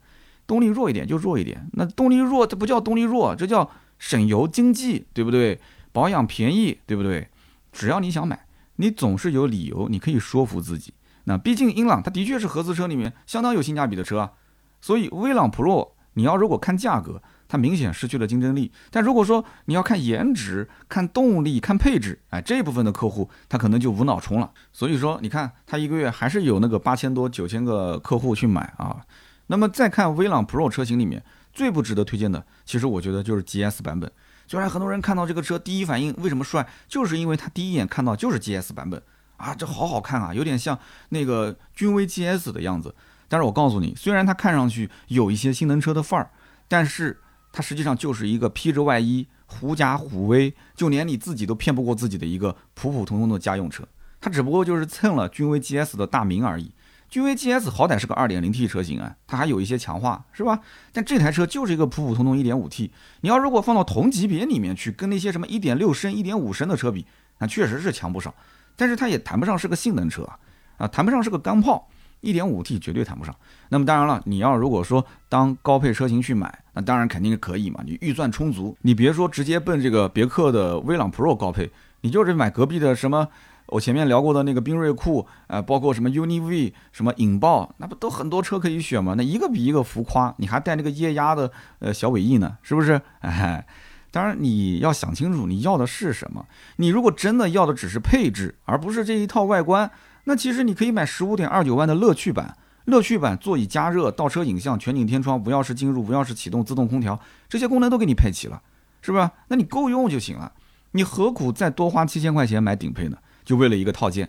[0.46, 5.60] 动力弱一点就弱一点，那动力弱这不叫动力弱，这叫省油经济，对不对？
[5.92, 7.28] 保养便宜，对不对？
[7.72, 10.94] 只要你想买，你总是有理由，你可以说服自己。
[11.24, 14.32] 那毕竟英朗它的确是合资车里面相当有性价比的车啊，
[14.80, 18.72] 所以威朗 Pro 你要如果看价格，它明显失去了竞争力。
[18.90, 24.50] 但如果说你要看颜值、看动力、看配置，哎，这部分的客户他可能就无脑冲了。
[24.72, 29.04] 所以说，你看他一个月还是有那个八千多、九千个客户去买啊。
[29.46, 31.22] 那么再看威朗 Pro 车型里面
[31.52, 34.10] 最不值得推荐的，其实我觉得就是 GS 版本。
[34.50, 39.00] 虽然很多人看到这个车第一反应为什么帅，就是因为他第一眼看到就是 GS 版本
[39.36, 40.76] 啊，这好好看啊，有点像
[41.10, 42.92] 那个君威 GS 的样子。
[43.28, 46.30] 但是我告诉你，虽然它看上去有一些性能车的范儿，
[46.66, 47.20] 但是
[47.52, 53.86] 它实际上就是一个披着外衣、狐假虎威，就连你自己都骗不过自己的一个普普通通的家用车。
[54.20, 56.72] 它只不过就是蹭了君威 GS 的大名而已。
[57.10, 60.60] 君威 GS 好歹是个 2.0T 车型啊，它还有一些强化，是吧？
[60.92, 62.90] 但这台车就是一个普普通通 1.5T。
[63.22, 67.04] 你要如果放到同级别里面去，跟那些什么1.6升、1.5升的车比，
[67.38, 68.32] 那确实是强不少。
[68.76, 70.38] 但是它也谈不上是个性能车啊，
[70.78, 71.88] 啊，谈不上是个钢炮。
[72.20, 73.34] 一点五 T 绝对谈不上。
[73.70, 77.80] 那么当然了，你要如果说当高配车型去买，那当然肯定是可以嘛。
[77.82, 81.70] 你预算充足，你别说直接奔这个别克的威朗 Pro 高配，
[82.02, 83.26] 你就是买隔壁的什么
[83.70, 89.14] 我前面聊过的那个缤瑞酷，呃，包括什么 UNI V，什么引爆，那不都很多车可以选吗？
[89.16, 93.00] 那一个比一个浮夸，你还带那个液压的呃小尾翼呢，是不是？
[93.20, 93.64] 哎，
[94.10, 96.44] 当然你要想清楚你要的是什么。
[96.76, 99.90] 你如果真的要的只是配置，而不是这一套外观。
[100.24, 108.60] 那其实你可以买十五点二九万的乐趣版，乐趣版座椅加热、倒车影像、全景天窗、无钥匙进入、无钥匙启动、自动空调，这些功能都给你配齐了，
[109.00, 109.30] 是吧？
[109.48, 110.52] 那你够用就行了，
[110.90, 113.16] 你何苦再多花七千块钱买顶配呢？
[113.44, 114.28] 就为了一个套件，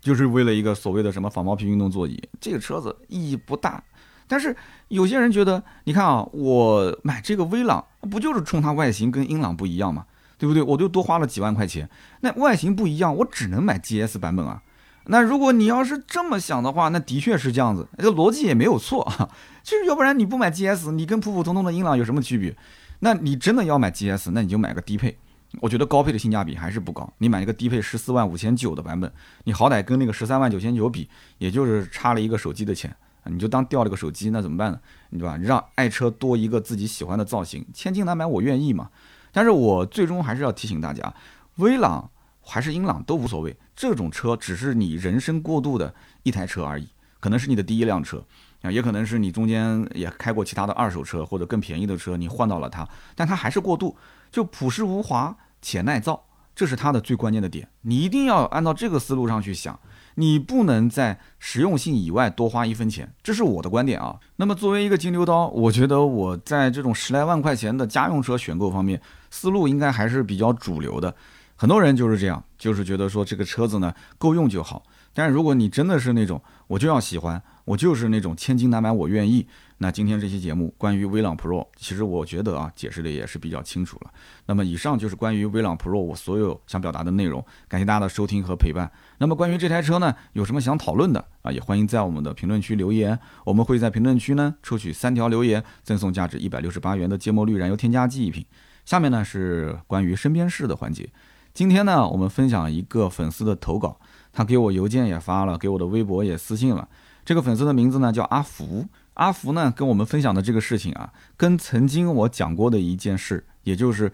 [0.00, 3.82] 就是为了一个所谓的什么仿毛皮运动座椅，这个车子意义不大。
[4.26, 4.54] 但是
[4.88, 10.06] 有些人觉得，你看啊，我买这个威朗不就是冲它外形跟英朗不一样吗？
[10.38, 10.62] 对不对？
[10.62, 14.62] 我就多花了几万块钱，那外形不一样，我只能买 GS 版本啊。
[15.06, 19.28] 那如果你要是这么想的话，那的确是这样子，这逻辑也没有错啊。
[19.64, 22.56] 就是要不然你不买 GS，你跟普普通通的英朗有什么区别？
[23.00, 25.18] 那你真的要买 GS，那你就买个低配。
[25.60, 27.12] 我觉得高配的性价比还是不高。
[27.18, 29.12] 你买一个低配十四万五千九的版本，
[29.44, 31.08] 你好歹跟那个十三万九千九比，
[31.38, 34.80] 也就是差了一个手机的钱，你就当掉了个手机，那怎么办呢？
[35.10, 35.36] 对吧？
[35.36, 38.90] 让爱车多一个自己喜欢的造型，千金难买我愿意嘛。
[39.32, 41.14] 但是我最终还是要提醒大家，
[41.56, 42.10] 威朗。
[42.42, 46.88] 还是英朗都无所谓，这种车只是你人生过渡的一台车而已，
[47.20, 48.24] 可能是你的第一辆车
[48.62, 53.94] 啊，也可能是你中间也开过其他的二手车或者更便宜的车，你换到了它，但它还是过渡，
[54.30, 57.68] 就朴实无华且耐造，这是它的最关键的点。
[57.82, 59.78] 你一定要按照这个思路上去想，
[60.14, 64.18] 你不能在实用性以外多花一分钱，这是我的观点啊。
[64.36, 71.14] 那么作为一个金牛刀，我觉得我在这种十来万块钱的家用车选购方面，思路应该还是比较主流的。
[71.56, 74.82] 很多人就是这样，就是觉得说这个车子呢够用就好。
[75.12, 79.46] 但是如果你真的是那种我就要喜欢，我就是那种千金难买我愿意，
[79.82, 84.12] 那今天这期节目关于威朗 Pro，其实我觉得啊解释的也是比较清楚了。
[84.44, 88.92] 那么以上就是关于威朗 Pro 我所有想表达的内容，感谢大家的收听和陪伴。
[89.16, 98.44] 那么关于这台车呢，有什么想讨论的啊，也欢迎在我们的评论区留言，我们会在评论区呢抽取三条留言，赠送价值一百六十八元的芥末绿燃油添加剂一瓶。
[98.84, 101.08] 下面呢是关于身边事的环节。
[101.54, 103.98] 今天呢，我们分享一个粉丝的投稿，
[104.30, 106.86] 他给我邮件也发了，给我的微博也私信了。
[107.22, 108.86] 这个粉丝的名字呢叫阿福，
[109.20, 114.10] 阿福呢跟我们分享的这个事情啊，跟曾经我讲过的一件事，也就是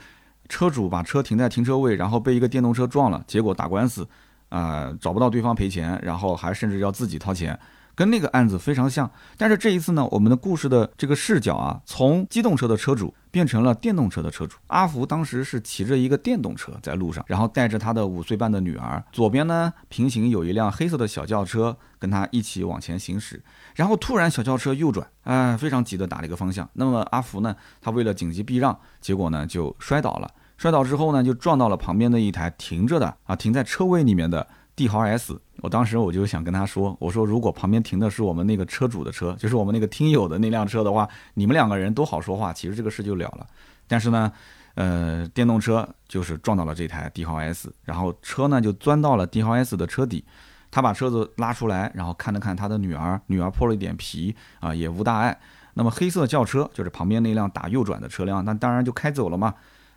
[0.49, 4.07] 车主把车停在停车位，然后被一个电动车撞了，结果打官司，
[4.49, 7.57] 啊找不到对方赔钱，然后还甚至要自己掏钱。
[7.95, 14.57] 跟那个案子非常像，但是这一次呢，我们的故事的这个视角啊，从机动车的车主变成了电动车的车主。
[14.69, 23.45] 阿福当时是骑着一个电动车在路上，然后带着他的五岁半的女儿，左边呢平行有一辆黑色的小轿车跟他一起往前行驶，
[23.75, 26.67] 然后突然小轿车右转，哎，非常急的打了一个方向。
[26.73, 30.31] 那么阿福呢，他为了紧急避让，结果呢就摔倒了。
[30.57, 34.49] 摔倒之后呢，就撞到了旁边的一台停着的啊，停在车位里面的。
[34.77, 43.47] 帝豪 S，我当时我就想跟他说，我说如果旁边停的是我们那个车主的车，就是我们那个听友的那辆车的话，你们两个人都好说话，其实这个事就了了。
[43.89, 44.31] 但是呢，
[44.75, 50.23] 呃，电动车就是撞到了这台帝豪 S，然后车呢就钻到了帝豪 S 的车底，
[50.71, 55.39] 他把车子拉出来，然后看了看他的女儿，女儿破了一点皮啊，也无大碍。
[55.73, 59.55] 那么黑色轿车就是旁边那辆打右转的车辆，那当然就开走了嘛。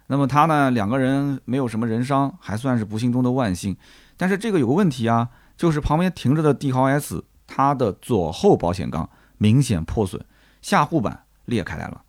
[0.07, 3.75] 那么他呢，两个人没有什么人伤，还算是不幸中的万幸。
[4.19, 10.21] 但是这个有个问题啊，就是旁边停着的帝豪 S，它的左后保险杠明显破损，
[10.61, 12.01] 下护板裂开来了。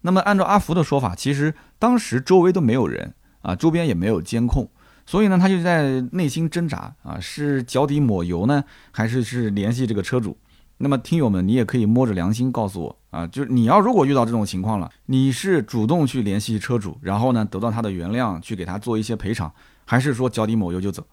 [0.00, 4.68] 那么按照阿福的说法，其实当时周围都没有人啊，周边也没有监控，
[5.06, 10.36] 所以呢，他就在内心挣扎啊，是脚底抹油呢，还是是联系这个车主？
[10.78, 19.50] 那么听友们，你也可以摸着良心告诉我啊，就是你要如果遇到这种情况了，你是主动去联系车主，然后呢得到他的原谅，去给他做一些赔偿，
[19.84, 21.06] 还是说脚底抹油就走？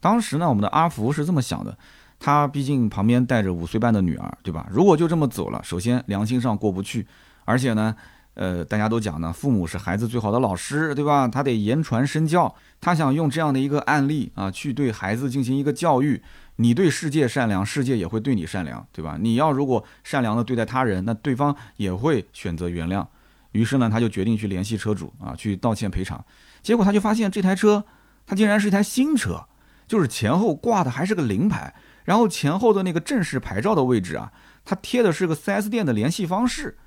[0.00, 1.76] 当时呢，我们的阿福是这么想的，
[2.18, 4.66] 他毕竟旁边带着五岁半的女儿，对吧？
[4.70, 7.06] 如果就这么走了，首先良心上过不去，
[7.44, 7.94] 而且呢。
[8.38, 11.26] 呃，大家都讲呢，父母是孩子最好的老师，对吧？
[11.26, 16.22] 他得言传身教，他想用这样的一个案例啊，去对孩子进行一个教育。
[16.56, 19.16] 你对世界善良，世界也会对你善良，对吧？
[19.18, 23.06] 你要如果善良的对待他人，那对方也会选择原谅。
[23.52, 26.22] 于是呢，他就决定去联系车主啊，去道歉赔偿。
[26.62, 27.82] 结果他就发现这台车，
[28.26, 29.42] 它竟然是一台新车，
[29.86, 34.32] 就是前后挂的还是个临牌，然后前后的那个正式牌照的位置啊，
[34.64, 36.78] 它贴的是个 4S 店的联系方式。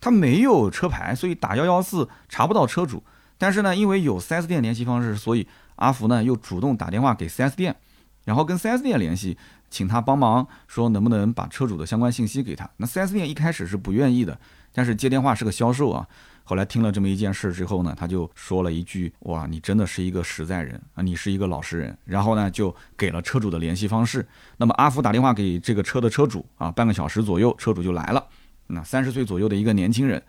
[0.00, 3.04] 他没有车牌，所以打幺幺四查不到车主。
[3.38, 7.76] 但是呢，因为有 4S 店联系方式，所以阿福呢又主动打电话给 4S 店，
[8.24, 9.38] 然后跟 4S 店联系，
[9.70, 12.68] 请他帮忙说能不能把车主的相关信息给他。
[12.78, 14.36] 那 4S 店一开始是不愿意的，
[14.72, 16.08] 但是接电话是个销售啊。
[16.44, 24.26] 后来听了这么一件事之后呢，他就说了一句：“哇，你真的是一个实在人啊，你是一个老实人。”然后呢，就给了车主的联系方式。
[24.56, 28.26] 那么阿福打电话给这个车的车主啊，半个小时左右，车主就来了。
[28.66, 30.22] 那三十岁左右的一个年轻人，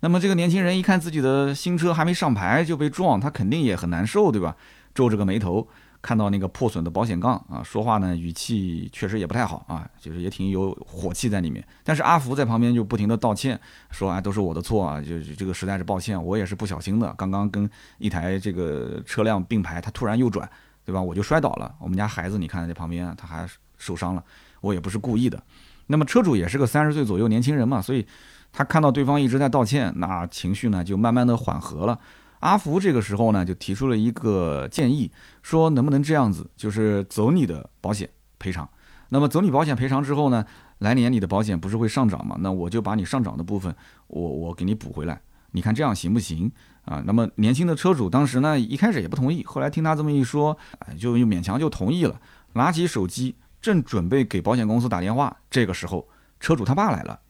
[0.00, 4.56] 那么这个年轻人一看自己的新车还没上牌就被撞，他肯定也很难受，对吧？
[4.92, 5.68] 皱着个眉头，
[6.02, 11.62] 看到那个破损的保险杠啊，说话呢语气确实也不太好啊，就是也挺有火气在里面。
[11.84, 13.60] 但是阿福在旁边就不停的道歉，
[13.90, 20.48] 说啊都是我的错啊，就是这个实在是抱歉，我也是不小心的，刚刚跟一台这个车辆并排，他突然右转，
[20.84, 21.02] 对吧？
[21.02, 24.24] 我就摔倒了，我们家孩子你看在旁边，他还受伤了，
[24.62, 25.42] 我也不是故意的。
[25.88, 28.06] 那么车主也是个三十岁左右年轻人嘛，所以
[28.52, 31.98] 他看到对方一直在道歉，那情绪呢就慢慢的缓和了。
[32.40, 35.10] 阿福这个时候呢就提出了一个建议，
[35.42, 38.68] 说能不能这样子，就是走你的保险赔偿。
[39.08, 40.44] 那么走你保险赔偿之后呢，
[40.78, 42.36] 来年你的保险不是会上涨嘛？
[42.40, 43.74] 那我就把你上涨的部分，
[44.08, 45.20] 我我给你补回来。
[45.52, 46.50] 你看这样行不行
[46.84, 47.02] 啊？
[47.06, 50.56] 那么年轻的车主当时呢一开始也不同意，后来听他这么一说，
[50.98, 52.20] 就又勉强就同意了，
[52.52, 53.36] 拿起手机。
[53.60, 56.08] 正准备给保险公司打电话，这个时候
[56.40, 57.20] 车主他爸来了。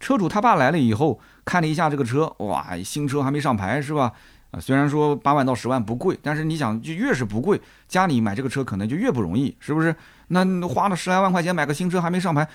[0.00, 4.14] 车主他爸来了以后，看了一下这个车，哇，新车还没上牌是吧？
[4.60, 9.94] 虽然说八万到十万不贵，但是你想，就越是不贵，家里买这个车可能就越不容易，是不是？
[10.28, 12.48] 那花了十来万块钱买个新车还没上牌，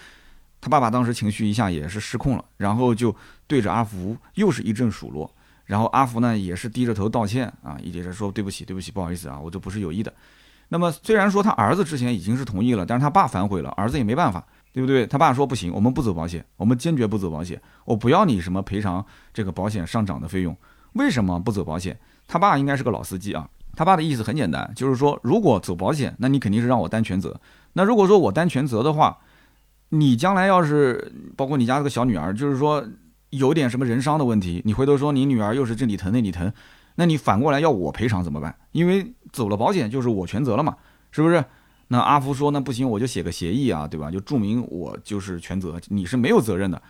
[0.60, 3.16] 他爸爸当时情绪一下也是失控了，然后就
[3.48, 5.34] 对着阿福又是一阵数落，
[5.66, 10.14] 然后阿福呢也是低着头道歉啊，一直说对不起，对不起，不好意思啊，我这不是有意的。
[10.70, 15.06] 那么虽然说他儿子之前已经是同意了，但是他爸反悔了，儿子也没办法，对不对？
[15.06, 20.56] 他爸说不行，我们不走保险，我们坚决不走保险，我不要你什么赔偿这个保险上涨的费用。
[20.94, 21.98] 为什么不走保险？
[22.28, 27.40] 他爸应该是个老司机啊，他爸的意思很简单，就是说如果走保险，那你肯定是让我担全责。
[27.74, 29.18] 那如果说我担全责的话，
[29.90, 32.86] 你将来要是包括你家这个小女儿，就是说
[33.32, 36.52] 有点什么人伤的问题，你回头说你女儿又是这里疼那里疼。
[36.96, 38.54] 那你反过来要我赔偿怎么办？
[38.74, 40.76] 因为走了保险就是我全责了嘛，
[41.12, 41.44] 是不是？
[41.88, 44.12] 那阿福说那不行，我就写个协议啊，对吧？
[44.12, 46.82] 就注明我就是全责，你是没有责任的。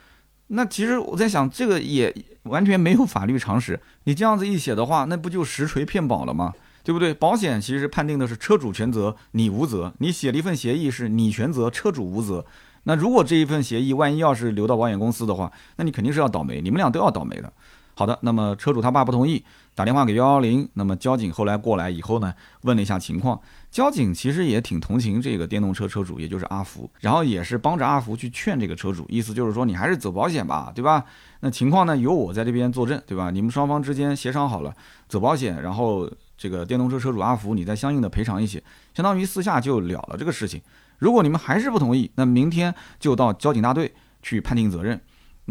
[0.54, 3.80] 那其实我在想，这个也完全没有法律常识。
[4.04, 6.54] 你这样子一写的话，那不就实锤骗保了吗？
[6.84, 7.14] 对不对？
[7.14, 9.94] 保险其实判定的是车主全责，你无责。
[10.00, 12.46] 你写了一份协议是你全责，车主无责。
[12.84, 17.54] 那如果这一份协议万一要是留到保险公司的话，那你肯定是要倒霉，你们俩都要倒霉的。
[18.02, 20.68] 好的，那么车主他爸不同意，打电话给幺幺零。
[20.74, 22.34] 那么交警后来过来以后呢，
[22.64, 23.40] 问了一下情况。
[23.70, 31.06] 交警其实也挺同情这个电动车车主，也就是阿福，然后也是帮着阿福去劝这个车主，意思就是说你还是走保险吧，对吧？
[31.42, 33.30] 那情况呢，由我在这边作证，对吧？
[33.30, 34.74] 你们双方之间协商好了
[35.08, 38.64] 走保险，然后这个电动车车主阿福，你再相应的赔偿一些，
[38.96, 40.60] 相当于私下就了了这个事情。
[40.98, 45.00] 如果你们还是不同意，那明天就到交警大队去判定责任。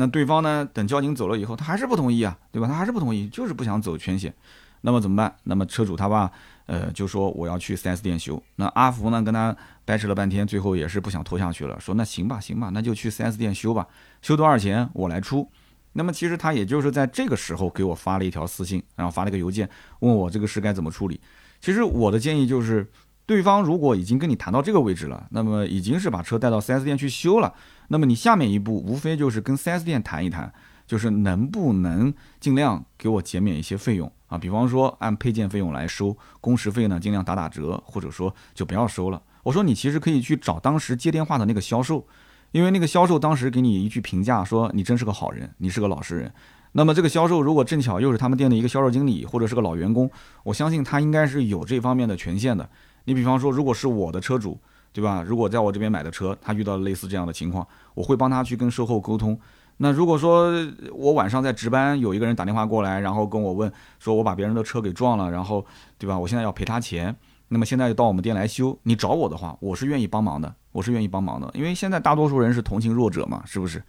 [0.01, 0.67] 那对方呢？
[0.73, 2.67] 等交警走了以后，他还是不同意啊，对吧？
[2.67, 4.33] 他还是不同意，就是不想走全险。
[4.81, 5.37] 那么怎么办？
[5.45, 6.33] 那么车主他爸，
[6.65, 8.43] 呃，就说我要去 4S 店修。
[8.57, 13.87] 那阿福呢，跟他掰扯了半天，最后也是不想拖下去了，说那行吧，行吧，那就去 4S 店修吧，
[14.23, 15.47] 修多少钱我来出。
[15.93, 21.21] 那么其实他也就是在这个时候给我发了一条私信，然后发了个邮件，问我这个事该怎么处理。
[21.61, 22.89] 其实我的建议就是。
[23.31, 27.55] 对方如果已经跟你谈到这个位置了，那么已经是把车带到 4S 店去修了，
[27.87, 30.53] 那么你下面一步无非就是跟 4S 店谈一谈，
[30.85, 39.22] 就是能不能尽量给我减免一些费用啊，比方说按配件费用来收，工时费呢尽量打打折，或者说就不要收了。
[39.45, 42.05] 我说你其实可以去找当时接电话的那个销售，
[42.51, 46.35] 因为那个销售当时给你一句评价说你真是个好人，你是个老实人。
[46.72, 50.11] 那么这个销售如果正巧又是他们店的一个销售经理或者是个老员工，
[50.43, 52.68] 我相信他应该是有这方面的权限的。
[53.05, 54.59] 你比方说，如果是我的车主，
[54.92, 55.22] 对吧？
[55.26, 59.38] 如果在我这边买的车，他遇到类似这样的情况，我会帮他去跟售后沟通。
[59.78, 60.53] 那如果说
[60.92, 65.64] 我晚上在值班，有一个人打电话过来，然后跟我问说，我把别人的车给撞了，然后
[65.96, 66.18] 对吧？
[66.18, 67.16] 我现在要赔他钱，
[67.48, 73.82] 那么现在到我们店来修，你找我的话，我是愿意帮忙的，我是愿意帮忙的，因为现在大多数人是同情弱者嘛，是不是？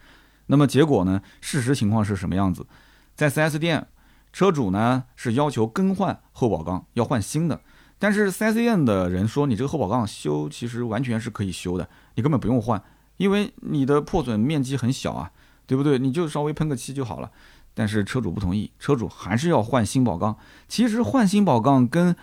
[0.46, 1.20] 那么结果呢？
[1.40, 2.66] 事实情况是什么样子？
[3.14, 3.86] 在 4S 店，
[4.32, 7.60] 车主呢是要求更换后保杠，要换新的，
[8.02, 12.82] 但是 4S 店的人说，你这个后保杠修其实完全是可以修的，你根本不用换，
[13.18, 15.30] 因为你的破损面积很小啊。
[15.64, 15.96] 对不对？
[15.98, 17.30] 你就稍微喷个漆就好了，
[17.72, 20.36] 但是车主不同意，车主还是要换新保杠。
[20.68, 22.14] 其实换新保杠跟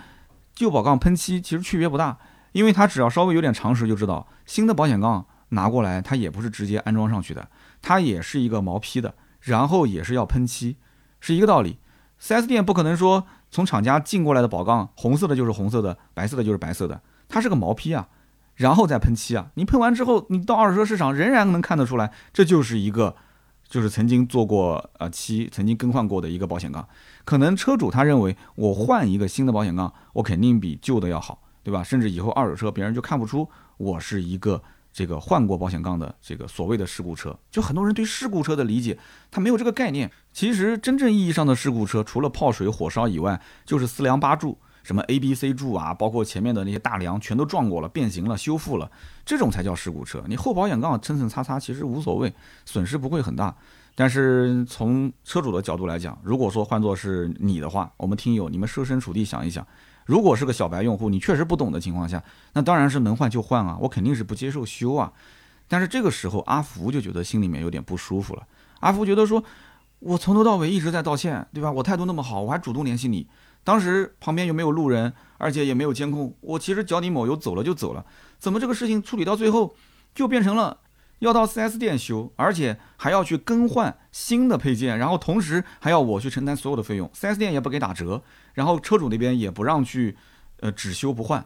[0.53, 2.19] 旧保杠喷漆其实区别不大，
[2.51, 7.49] 因为他只要稍微有点常识就知道，新的保险杠拿过来，它也不是直接安装上去的，
[7.81, 10.75] 它也是一个毛坯的，然后也是要喷漆，
[11.19, 11.79] 是一个道理。
[12.21, 18.07] 4S 店不可能说从厂家进过来的宝杠，红色的就是红色的，白色的就是白色的，它是个毛坯啊，
[18.55, 19.51] 然后再喷漆啊。
[19.55, 23.15] 你喷完之后，你到二手车市场仍然能看得出来，这就是一个。
[23.69, 26.89] 就是曾经做过呃漆，曾经更换过的一个保险杠，
[27.23, 31.83] 可能车主他认为我换一个新的保险杠，我肯定比旧的要好，对吧？
[31.83, 33.47] 甚至以后二手车别人就看不出
[33.77, 34.63] 我是一个
[34.99, 37.33] 这个换过保险杠的这个所谓的事故车。
[37.49, 38.99] 就很多人对事故车的理解，
[39.31, 40.11] 他没有这个概念。
[40.33, 44.57] 其实真正意义上的事故车，除了泡水、火烧以外，就是四梁八柱。
[44.83, 48.91] 什么 A、B、C 柱啊，包括前面的那些大梁，全都撞过了、变形了、修复了，
[49.23, 50.21] 这种才叫事故车。
[50.27, 52.33] 你后保险杠蹭蹭擦擦，其实无所谓，
[52.65, 53.55] 损失不会很大。
[53.95, 59.65] 但是从车主的角度来讲，如果说换作是你的话，我们听友你们设身处地想一想，
[60.09, 65.13] 如果是个小白用户，你确实不懂的情况下，那当然是能换就换啊，我肯定是不接受修啊。
[65.67, 68.41] 但是这个时候，阿福就觉得心里面有点不舒服了。
[68.79, 69.43] 阿福觉得说，
[69.99, 71.71] 我从头到尾一直在道歉，对吧？
[71.71, 73.27] 我态度那么好，我还主动联系你。
[73.63, 76.35] 当时旁边又没有路人，而且也没有监控。
[76.41, 78.03] 我其实脚底抹油走了就走了，
[78.39, 79.75] 怎么这个事情处理到最后，
[80.15, 80.79] 就变成了
[81.19, 88.23] 要到 4S 店修，而且还要去更换新的配件，然后同时还要我去承担所有的费用，4S 店也不给打折，
[88.59, 90.17] 然后车主那边也不让去，
[90.59, 91.39] 呃，只修不换，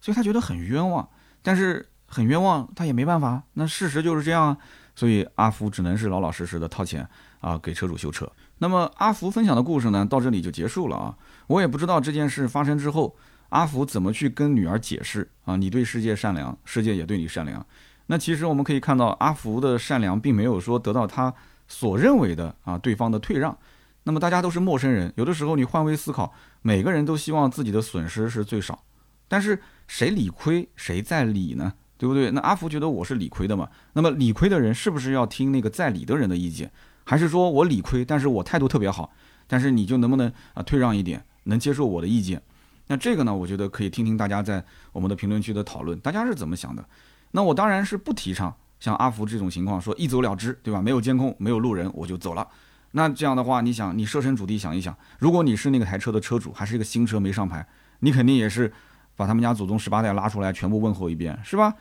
[0.00, 1.08] 所以他觉得很冤枉。
[1.42, 4.56] 但是很冤枉，他也没办法，那事实就是这样啊。
[4.94, 7.04] 所以阿福只能是老老实实的掏钱
[7.40, 8.30] 啊，给车主修车。
[8.58, 11.18] 那么阿福分享的故事呢，到这里就结束了啊。
[11.48, 13.16] 我也不知道这件事发生之后，
[13.48, 15.56] 阿福怎么去跟女儿解释啊？
[15.56, 17.66] 你对世界善良，世界也对你善良。
[18.06, 21.34] 那其实我们可以看到，阿福的善良并没有说得到他
[21.66, 23.56] 所认为的啊对方的退让。
[24.04, 28.82] 那么大家都是陌生人，有的时候你换位思考，每个人都希望自己的损失是最少。
[29.28, 31.72] 但是谁理亏谁在理呢？
[31.98, 32.30] 对不对？
[32.32, 33.68] 那阿福觉得我是理亏的嘛？
[33.92, 36.70] 那么理亏的人是不是要听那个在理的人的意见？
[37.04, 39.12] 还是说我理亏，但是我态度特别好，
[39.46, 42.42] 但是你就能不能啊退让一点，能接受我的意见？
[42.88, 46.84] 那这个呢，我觉得可以听听大家在我们的评论区的讨论，大家是怎么想的？
[47.30, 50.82] 那我当然是不提倡像阿福这种情况，说一走了之，对吧？
[50.82, 52.46] 没有监控，没有路人，我就走了。
[52.92, 57.66] 那这样的话，你想，你设身处地想一想，如果你是那个台车的车主，还是一个新车没上牌，
[58.00, 58.72] 你肯定也是
[59.16, 61.74] 把他们家祖宗十八代拉出来，全部问候一遍，是吧？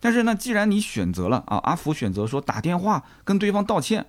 [0.00, 4.06] 但是呢，既然你选择了啊，阿福选择说打电话跟对方道歉。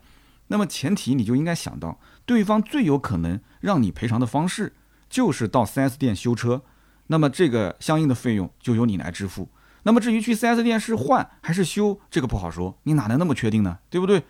[0.48, 4.74] 那么前提你就应该想到，对方最有可能让你赔偿的方式
[5.10, 6.62] 就是到 4S 店修车，
[7.08, 9.50] 那么这个相应的费用就由你来支付。
[9.84, 13.80] 那么至于去 4S 店是换还是修，这个不好说，你哪能那么确定呢？
[13.90, 14.24] 对不对？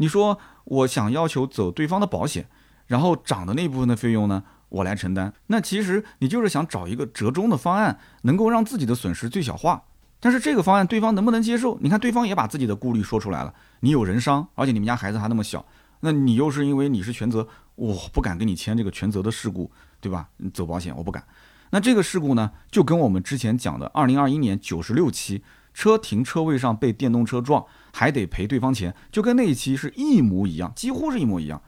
[0.00, 2.48] 你说我想要求走对方的保险，
[2.86, 9.84] 然后涨的那部分的费用呢，我来承担，那其实你就是想找一个折中的方案，能够让自己的损失最小化。
[10.18, 11.78] 但是这个方案对方能不能接受？
[11.82, 13.54] 你看对方也把自己的顾虑说出来了。
[13.80, 15.64] 你有人伤，而且你们家孩子还那么小，
[16.00, 19.70] 那你又是因为你是全责，我不敢跟你签这个全责的事故，
[20.00, 20.28] 对吧？
[20.54, 21.22] 走保险我不敢。
[21.70, 25.42] 那这个事故呢，就跟我们之前讲的二零二一年九十六期
[25.80, 31.60] 车停车位上被电动车撞还得赔对方钱，就跟那一期是一模一样，几乎是一模一样。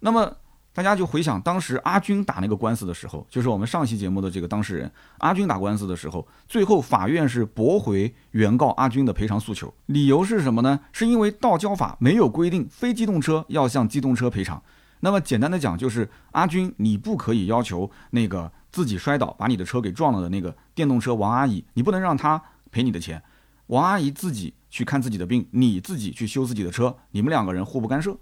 [0.00, 0.36] 那么。
[0.74, 4.88] 大家就回想当时阿军打那个官司的时候，就是我们上期节目的这个当事人
[5.18, 10.78] 阿军打官司的时候，最后法院是驳回原告阿军的赔偿诉求，理由是什么呢？
[10.92, 14.62] 是因为道交法没有规定非机动车要向机动车赔偿。
[15.00, 22.40] 那么简单的讲，就是阿军你不可以要求那个自己摔倒把你的车给撞了的那个电动车王阿姨，你不能让她
[22.70, 23.20] 赔你的钱，
[23.68, 28.14] 王阿姨自己去看自己的病，你自己去修自己的车，你们两个人互不干涉。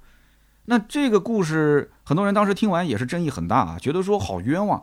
[0.66, 4.82] 那这个故事，很多人当时听完也是争议很大啊，觉得说好冤枉。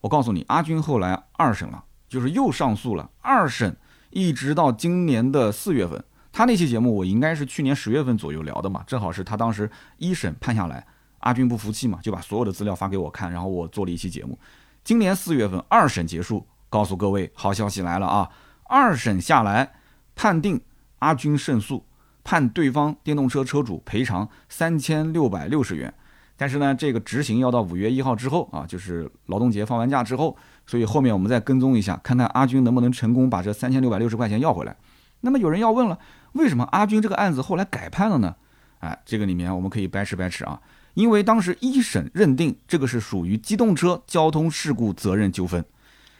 [0.00, 3.76] 我告诉你，阿军后来二审了，就是又上诉了，二审
[4.10, 6.02] 一直到今年的四月份。
[6.30, 10.86] 他那期节目我应该是去年十月份左右聊的嘛，正好是他当时一审判下来，
[11.20, 14.38] 阿军不服气嘛，就把所有的资料发给我看，然后我做了一期节目。
[14.84, 18.30] 今年四月份二审结束，告诉各位好消息来了啊！
[18.64, 19.72] 二审下来
[20.14, 20.60] 判定
[20.98, 21.84] 阿军胜诉，
[22.22, 25.92] 判对方电动车车主赔偿三千六百六十元。
[26.36, 30.36] 但是呢，这个执行要到五月一号之后啊，就是劳动节放完假之后，
[30.66, 34.76] 所以后面我们再跟踪一下，看看阿军能不能成功把这三千六百六十块钱要回来。
[35.20, 35.98] 那么有人要问了，
[36.32, 38.34] 为什么阿军这个案子后来改判了呢？
[38.80, 40.60] 哎，这个里面我们可以掰扯掰扯啊，
[40.94, 45.64] 因为当时一审认定这个是属于机动车交通事故责任纠纷，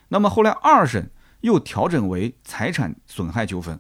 [0.08, 1.10] 那么后来二审
[1.44, 3.78] 又调整为财产损害纠纷。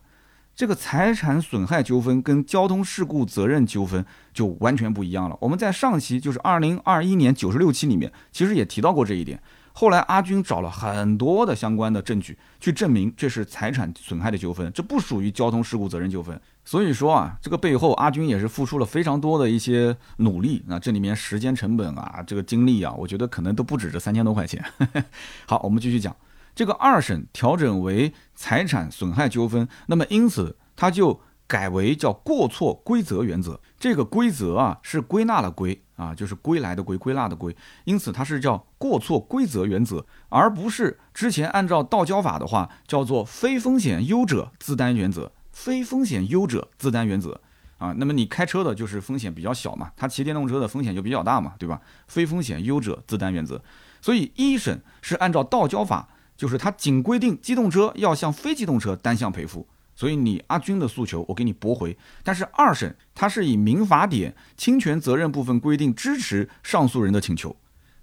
[0.54, 5.36] 这个财产损害纠纷跟交通事故责任纠纷就完全不一样了。
[5.40, 9.40] 我们在上期就是二零二一年九十六期里面，其实也提到过这一点。
[9.72, 16.38] 后来阿军找了很多的相关的证据去证明这是财产损害的纠纷，这不属于交通事故责任纠纷。
[16.64, 20.62] 所以说啊，这个背后阿军也是付出了非常多的一些努力。
[20.68, 24.62] 那这里面时间成本啊，这个精力啊，我觉得可能都不止这三千多块钱。
[25.46, 26.14] 好，我们继续讲。
[26.54, 33.60] 这个二审调整为财产损害纠纷，那么因此它就改为叫过错归责原则。
[33.78, 45.32] 这个规则啊是归纳了归啊，就是归来的归，归纳的归，因此它是叫过错归责原则，而不是之前按照道交法的话叫做非风险优者自担原则。
[45.52, 47.40] 非风险优者自担原则
[47.78, 51.80] 啊，那么你开车的就是风险比较小嘛，他骑电动车的风险就比较大嘛，对吧？
[52.08, 53.62] 非风险优者自担原则，
[54.00, 56.08] 所以一审是按照道交法。
[56.36, 61.96] 就是它仅规定机动车要向非机动车单向赔付，所以你阿军的诉求我给你驳回。
[62.22, 67.56] 但是二审它是以民法典侵权责任部分规定支持上诉人的请求，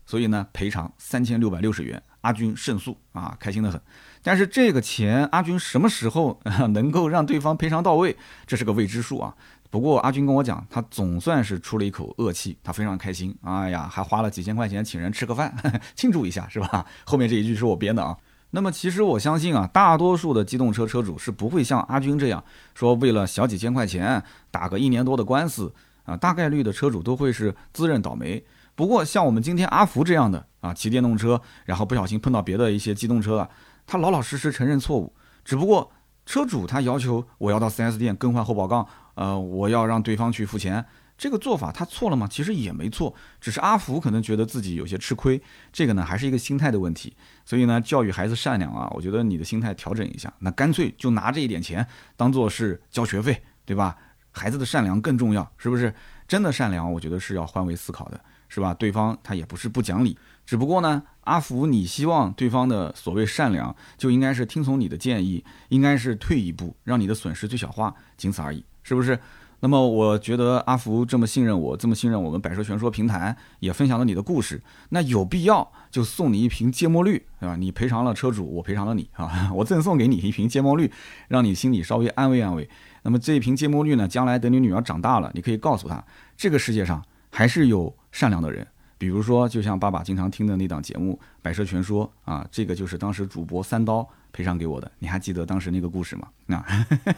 [0.05, 3.81] 所以呢赔偿三千六百六十元，阿军胜诉啊，开心的很。
[4.23, 6.39] 但是这个钱阿军什么时候
[6.73, 8.15] 能够让对方赔偿到位，
[8.45, 9.33] 这是个未知数啊。
[9.69, 13.33] 不过阿军跟我讲，他总算是出了一口恶气，他非常开心。
[13.41, 15.55] 哎呀，还花了几千块钱请人吃个饭，
[15.95, 16.85] 庆祝一下，是吧？
[17.05, 18.17] 后面这一句是我编的啊。
[18.49, 22.43] 那么其实我相信啊，大多数的机动车车主是不会像阿军这样
[22.75, 26.17] 说，为了小几千块钱打个一年多的官司啊。
[26.17, 28.43] 大概率的车主都会是自认倒霉。
[28.75, 33.49] 不过像我们今天阿福这样的啊，骑电动车然后不小心碰到别的一些机动车了，
[33.91, 35.13] 他老老实实承认错误，
[35.43, 35.91] 只不过。
[36.23, 40.85] 车主他要求我要到 4S 店更换后保杠，呃，我要让对方去付钱，
[41.17, 42.27] 这个做法他错了吗？
[42.29, 45.41] 其实也没错，只是阿福可能觉得自己有些吃亏，
[45.73, 47.17] 这个呢还是一个心态的问题。
[47.43, 51.85] 所以呢，教育孩子善良啊，我觉得你的心态调整一下，那干脆就拿这一点钱
[52.15, 53.97] 当做是交学费，对吧？
[54.29, 55.93] 孩子的善良更重要，是不是？
[56.27, 58.73] 真的善良，我觉得是要换位思考的，是吧？
[58.75, 60.17] 对方他也不是不讲理。
[60.51, 69.17] 只不过呢，阿福，你希望对方的所谓善良，就应该是听从你的建议，应该是退一步，让你的损失最小化，仅此而已，是不是？
[69.61, 77.55] 那么我觉得阿福这么信任我，这么信任我们百车全说平台，也分享了你的故事，那有必要就送你一瓶芥末绿，对吧？
[77.55, 80.91] 你赔偿了车主，我赔偿了你啊， 我赠送给你一瓶芥末绿，
[81.29, 82.69] 让你心里稍微安慰安慰。
[83.03, 86.03] 那么这一瓶芥末绿呢，将来等你女儿长大了，你可以告诉她，
[86.35, 88.67] 这个世界上还是有善良的人。
[89.01, 94.91] 比如说，就像爸爸经常听的那档节目《百车全说》啊，这个就是当时主播三刀赔偿给我的。
[94.99, 96.27] 你还记得当时那个故事吗？
[96.45, 96.63] 那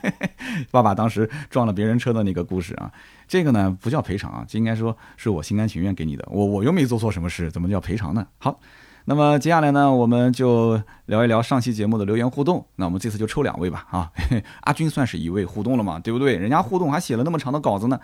[0.72, 2.90] 爸爸当时撞了别人车的那个故事啊，
[3.28, 6.26] 这个呢不叫赔偿啊，这应该说是我心甘情愿给你的。
[6.32, 8.26] 我我又没做错什么事，怎么叫赔偿呢？
[8.38, 8.58] 好，
[9.04, 12.66] 那么接下来呢，我们就聊一聊上期节目的留言互动。
[12.78, 14.10] 那我们这次就抽两位吧啊，
[14.64, 16.38] 阿军算是一位互动了嘛，对不对？
[16.38, 18.00] 人家互动还写了那么长的稿子呢。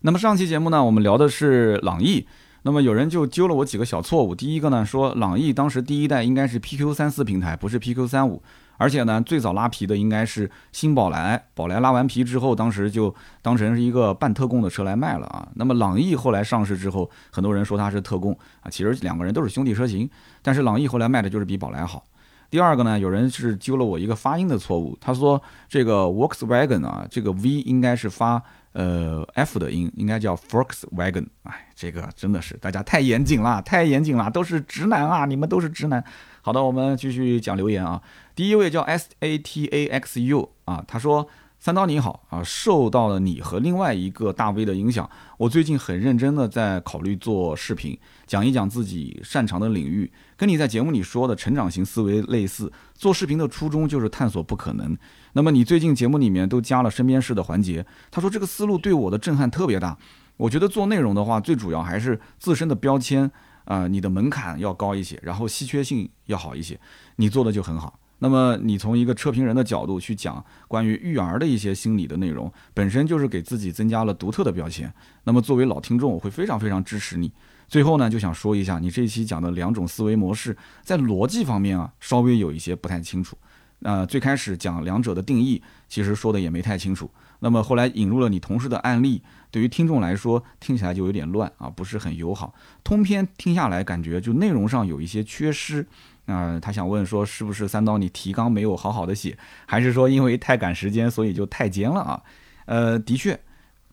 [0.00, 2.26] 那么上期节目呢，我们聊的是朗逸。
[2.64, 4.34] 那么有人就揪了我几个小错误。
[4.34, 8.40] 第一个呢，说朗逸当时第一代应该是 PQ 三四平台，不是 PQ 三五，
[8.76, 15.48] 而且呢，最早拉皮的应该是新宝来，宝来拉完皮之后，当时就当成是一个半特供的车来卖了啊。
[15.54, 20.08] 那么朗逸后来上市之后，很多人说它是特供啊，其实两个人都是兄弟车型，
[20.40, 22.04] 但是朗逸后来卖的就是比宝来好。
[22.48, 28.40] 第二个呢，有人是揪了我一个发音的错误，他说这个 Volkswagen 啊，这个 V 应该是发。
[28.72, 36.02] 呃，F 的音应该叫 Volkswagen，哎，这个真的是大家太严谨了，太严谨了，都是直男啊，你们都是直男。
[36.40, 38.00] 好的，我们继续讲留言啊。
[38.34, 41.28] 第一位叫 S A T A X U 啊，他说。
[41.64, 45.08] 三刀你好啊，受到了你和另外一个大 V 的影响，
[45.38, 47.96] 我最近很认真的在考虑做视频，
[48.26, 52.72] 讲一讲自己擅长的领域，跟你在节目里说的成长型思维类似。
[52.94, 54.98] 做视频的初衷就是探索不可能。
[55.34, 59.96] 那么你最近节目里面都加了身边事的环节，他说这个思路对我的震撼特别大。
[60.36, 63.30] 我觉得做内容的话，最主要还是自身的标签
[63.64, 66.78] 啊，你的门槛要高一些，然后稀缺性要好一些，
[67.16, 67.98] 你做的就很好。
[68.18, 74.92] 那么你从一个车评人的角度去讲关于育儿的一些心理的内容，本身就是给自己增加了独特的标签。
[75.24, 77.32] 那么作为老听众，我会非常非常支持你。
[77.66, 83.36] 最后呢，就想说一下，你这一期讲的两种思维模式，在逻辑方面啊，稍微有一些不太清楚。
[83.82, 87.10] 呃，最开始讲两者的定义，其实说的也没太清楚。
[87.40, 89.20] 那么后来引入了你同事的案例，
[89.50, 92.54] 对于听众来说听起来就有点乱啊，不是很友好。
[92.84, 95.86] 通篇听下来，感觉就内容上有一些缺失。
[96.26, 102.22] 啊，他想问说，是不是三刀你提纲没有好好的写，还是说因为太赶时间，所以就太尖了啊？
[102.66, 103.38] 呃，的确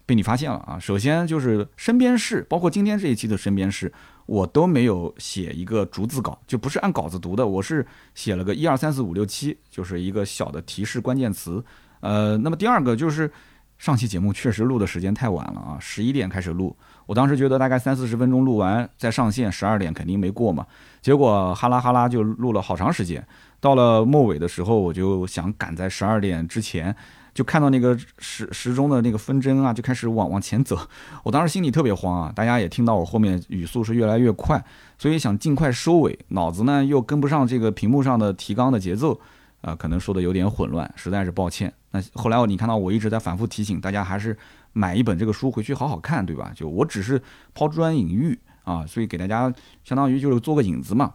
[0.06, 0.78] 被你发现了啊。
[0.78, 3.92] 首先就是身边事，包括今天这一期的身边事，
[4.30, 11.66] 我都没有写一个逐字稿，就不是按稿子读的，我是写了个一二三四五六七，就是一个小的提示关键词。
[12.02, 13.32] 呃，那么第二个就是
[13.80, 16.78] 上期节目确实录的时间太晚了啊，十一点开始录。
[17.08, 20.64] 我当时觉得大概三四十分钟录完再上线，十二点肯定没过嘛。
[21.02, 23.26] 结果哈拉哈拉就录了好长时间，
[23.60, 26.96] 到了末尾的时候，我就想赶在十二点之前，
[27.40, 30.78] 就看到那个时时钟的那个分针啊，就开始往往前走。
[31.24, 34.62] 我当时心里特别慌啊，大家也听到我后面语速是越来越快，
[34.98, 39.18] 所以想尽快收尾，脑子呢又跟不上这个屏幕上的提纲的节奏，
[39.62, 41.74] 啊，可能说的有点混乱，实在是抱歉。
[41.92, 44.38] 那后来你看到我一直在反复提醒大家，还是。
[44.72, 46.52] 买一本这个书回去好好看，对吧？
[46.56, 47.20] 就我只是
[47.56, 49.52] 抛砖引玉啊，所以给大家
[49.84, 51.12] 相当于就是做个引子嘛。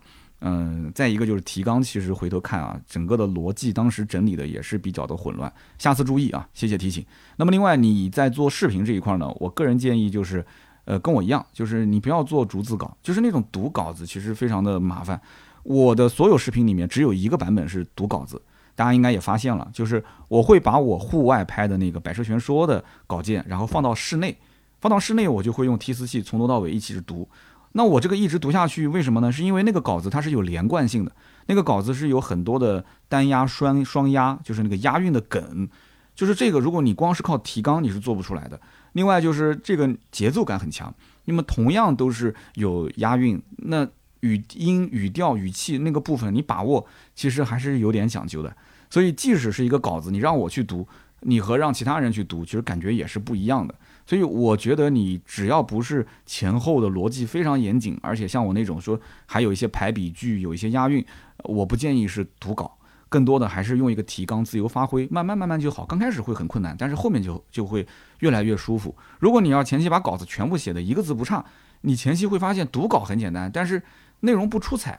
[0.46, 7.02] 嗯，再一个就是提纲，其实回头看啊，整个的逻辑当时整理的也是比较的混乱，下次注意啊，谢谢提醒。
[7.36, 10.44] 那么另外你在做视频这一块呢，我个人建议就是，
[10.84, 15.18] 呃，跟我一样，就是你不要做逐字稿，就是那种读稿子其实非常的麻烦。
[15.62, 18.42] 我的所有视频里面只有一个版本是读稿子。
[18.76, 24.36] 大家应该也发现了，就是我会把我户外拍的那个《百车全说》的稿件，然后放到室内，
[24.80, 27.28] 放到室内我就会用提词器从头到尾一起去读。
[27.76, 29.30] 那我这个一直读下去，为什么呢？
[29.30, 31.12] 是因为那个稿子它是有连贯性的，
[31.46, 35.68] 那个稿子是有很多的单押、双双押，就是那个押韵的梗，
[36.14, 38.60] 就是这个如果你光是靠提纲你是做不出来的。
[38.92, 40.94] 另外就是这个节奏感很强，
[41.26, 43.86] 那么同样都是有押韵，那。
[44.20, 48.56] 语音、语调、语气那个部分，你把握其实还是有点讲究的。
[48.88, 50.88] 所以，即使是一个稿子，你让我去读，
[51.20, 53.74] 你和让其他人去读，其实感觉也是不一样的。
[54.06, 61.04] 所以，我觉得你只要不是前后的逻辑非常严谨，而且像我那种说还有一些排比句、有一些押韵，
[61.44, 62.76] 我不建议是读稿，
[63.08, 65.84] 更多的还是用一个提纲自由发挥，慢慢慢慢就好。
[65.86, 67.86] 刚开始会很困难，但是后面就就会
[68.20, 68.94] 越来越舒服。
[69.18, 71.44] 如果你要前期把稿子全部写的一个字不差，
[71.82, 73.82] 你前期会发现读稿很简单，但是。
[74.20, 74.98] 内容不出彩，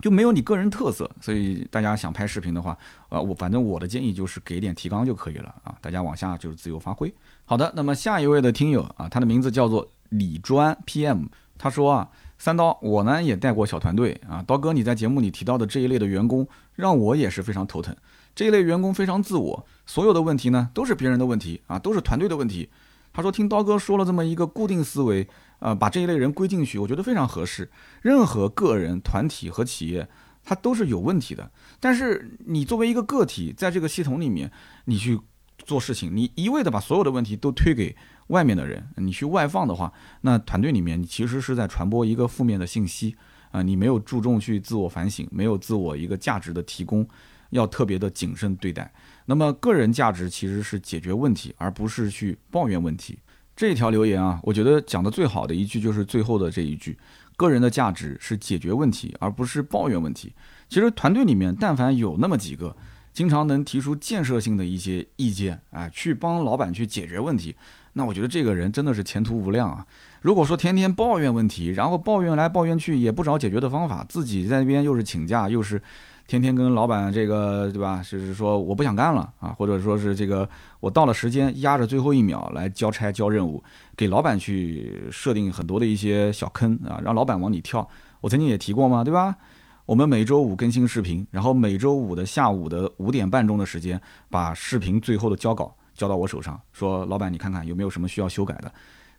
[0.00, 2.76] 就没有你个人特色，所以大家想拍视频的话，
[3.08, 7.12] 呃，我反正我的建议就是给点提纲就可以了啊，大家往下就是自由发挥。
[7.44, 11.26] 好的，那么下一位的听友啊，他的名字叫做李专 PM，
[11.56, 17.96] 他说啊，三刀，我呢也带过小团队啊，刀哥你在节目里提到的这一类的员工，让我也是非常头疼。
[18.34, 22.68] 这一类员工非常自我，所有的问题呢都是别人的问题啊，都是团队的问题。
[23.14, 25.26] 他说听刀哥说了这么一个固定思维。
[25.58, 27.70] 呃，把这一类人归进去，我觉得非常合适。
[28.02, 30.08] 任何个人、团体和企业，
[30.44, 31.50] 它都是有问题的。
[31.80, 34.50] 但是你作为一个个体，在这个系统里面，
[34.84, 35.18] 你去
[35.58, 37.96] 做事情，你一味的把所有的问题都推给
[38.28, 43.16] 外面的人，你去外放的话，那团队里面你其实是在传播一个负面的信息
[43.50, 43.62] 啊。
[43.62, 47.08] 你没有注重去自我反省，没有自我一个价值的提供，
[47.50, 48.92] 要特别的谨慎对待。
[49.24, 53.18] 那么个人价值其实是解决问题，而不是去抱怨问题。
[53.56, 56.98] 这条留言啊，我觉得讲的最好的一句就是最后的这一句：
[57.36, 60.30] 个人的价值是解决问题，而不是抱怨问题。
[60.68, 62.76] 其实团队里面，但凡有那么几个
[63.14, 67.56] 经常能提出建设性的一些意见，啊，去帮老板去解决问题，
[67.94, 69.86] 那我觉得这个人真的是前途无量啊。
[70.20, 75.80] 如果说天天抱怨问题，然后抱怨来抱怨去，也不找解决的方法，自己在那边又是请假又是。
[76.26, 78.02] 天天跟老板这个对吧？
[78.02, 80.48] 就是说我不想干了啊，或者说是这个
[80.80, 83.62] 我到了时间压着最后一秒来交差交任务，
[83.96, 87.88] 给老板去设定很多的一些小坑啊，让老板往里跳。
[88.20, 89.36] 我曾经也提过嘛，对吧？
[89.84, 98.72] 我们每周五更新视频，然后每周五的下午的五点半钟的时间，把视频最后的交稿交到我手上，说老板你看看有没有什么需要修改的。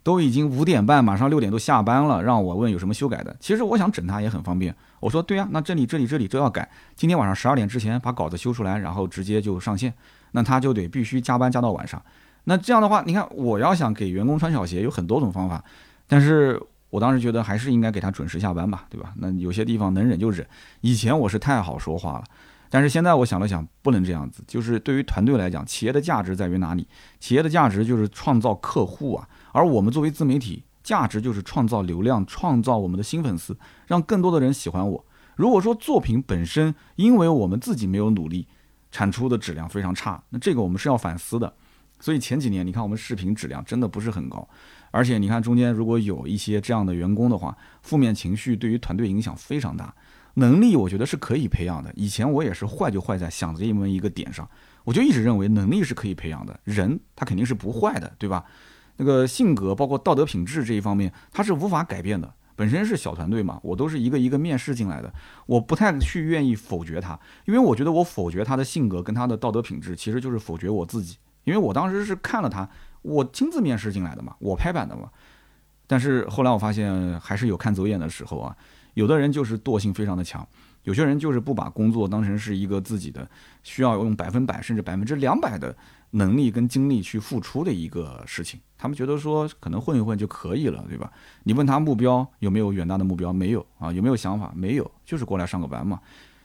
[0.08, 3.36] 都已经五点半，马上六点都下班了，让我问有什么修改的。
[3.42, 4.74] 其实我想整他也很方便。
[5.02, 6.72] 我说对呀，那这里这里这里都要改。
[6.96, 9.94] 今天晚上十二点之前把稿子修出来，然后直接就上线。
[10.32, 12.02] 那他就得必须加班加到晚上。
[12.46, 15.62] 那这样的话，你看我要想给员工穿小鞋，有很多种方法。
[16.08, 16.58] 但是
[16.90, 19.12] 我当时觉得还是应该给他准时下班吧，对吧？
[19.18, 20.48] 那有些地方能忍就忍。
[20.80, 22.24] 以前我是太好说话了，
[22.70, 24.42] 但是现在我想了想，不能这样子。
[24.48, 26.88] 就是对于团队来讲，企业的价值在于哪里？
[27.20, 29.28] 企业的价值就是创造客户啊。
[29.58, 35.04] 而我们作为自媒体，价值就是创造流量，创造我们的新粉丝，让更多的人喜欢我。
[35.36, 38.48] 如果说作品本身因为我们自己没有努力，
[38.92, 41.52] 产出的质量非常差，那这个我们是要反思的。
[42.00, 44.48] 所以前几年你看我们视频质量真的不是很高，
[44.92, 49.92] 而且你看中间如果有一些这样的员工的话，负面情绪对于团队影响非常大。
[50.36, 54.48] 能力我觉得是可以培养的，以前我也是坏就坏在想这么一个点上，
[54.84, 58.46] 我就一直认为能力是可以培养的，人他肯定是不坏的，对吧？
[58.98, 62.34] 那个性格包括道德品质这一方面，他是无法改变的。
[62.56, 65.14] 本身是小团队嘛，我都是一个一个面试进来的，
[65.46, 71.18] 我不太去愿意否决他，因为我觉得我否决他的性格跟他的道德品质，其实就是否决我自己。
[71.44, 72.68] 因为我当时是看了他，
[73.04, 75.08] 我亲自面试进来的嘛，我拍板的嘛。
[75.86, 78.58] 但是后来我发现还是有看走眼的时候啊，
[78.96, 80.46] 有的人就是惰性非常的强，
[80.82, 83.30] 有些人就是不把工作当成是一个自己的
[83.62, 85.78] 需要用百分百甚至百分之两百的。
[86.12, 91.12] 能力跟精力去付出的一个事情，他们觉得说可能混一混就可以了，对吧？
[91.44, 93.34] 你问他目标有没有远大的目标？
[93.34, 94.52] 没有啊，有没有想法？
[94.56, 96.00] 没有，就是过来上个班嘛。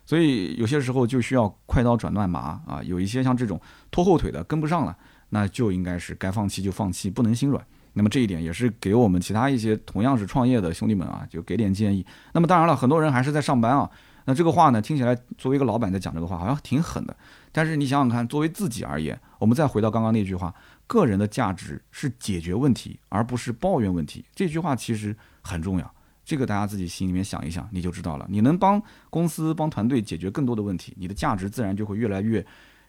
[0.05, 2.83] 所以有些时候就需要快刀斩乱麻啊。
[2.83, 3.61] 有一些像这种
[3.91, 4.97] 拖后腿的跟不上了，
[5.29, 7.65] 那就应该是该放弃就放弃，不能心软。
[7.93, 12.05] 那么这一点也是给我们其他一些同样是创业的兄弟们啊，就给点建议。
[12.33, 13.89] 那么当然了，很多人还是在上班啊。
[14.25, 17.17] 那这个话呢，听起来作为一个老板在讲这个话，好像挺狠的。
[17.55, 20.55] 但是你想想看，作为自己而言，我们再回到刚刚那句话，
[20.87, 24.25] 个人的价值是解决问题，而不是抱怨问题。
[24.35, 25.95] 这句话其实很重要，
[26.25, 28.27] 这个大家自己心里面想一想，你就知道了。
[28.31, 32.45] 你能帮公司、帮团队解决更多的问题，你的价值自然就会越来越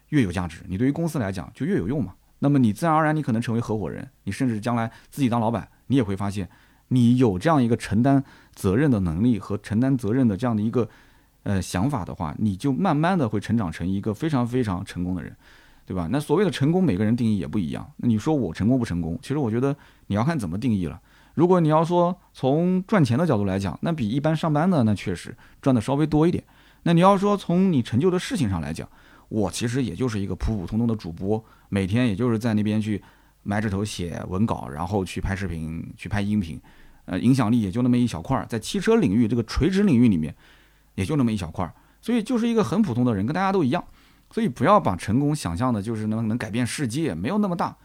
[0.09, 0.61] 越有价值。
[0.68, 2.14] 你对于公司来讲就越有用嘛。
[2.39, 6.49] 那么你自然而然，你可能成为合伙人，你甚至将来自己当老板，你也会发现，
[6.88, 8.24] 你有这样一个承担
[8.55, 10.88] 责任的能力和承担责任的这样的一个。
[11.43, 15.35] 呃，想法的话，你就慢慢的会成长成一个非常非常成功的人，
[15.85, 16.07] 对吧？
[16.09, 17.85] 那所谓的成功，每个人定义也不一样。
[17.97, 19.19] 那你说我成功不成功？
[19.21, 19.75] 其实我觉得
[20.07, 21.01] 你要看怎么定义了。
[21.33, 26.43] 如果你要说从赚钱的角度来讲，那比一般上班的那确实赚的稍微多一点。
[26.83, 28.87] 那你要说从你成就的事情上来讲，
[29.27, 33.01] 我其实也就是一个普普通通的主播，每天也就是在那边去
[33.41, 36.61] 埋着头写文稿，然后去拍视频、去拍音频，
[37.05, 40.33] 呃，影响力也就那么一小块儿，在汽车领域这个垂直领域里面。
[40.95, 43.83] 也就那么一小块儿，所以就是一个很普通的人，跟大家都一样。
[44.31, 47.75] 所以不要把成功想象的就是能能改变世界，没有那么大。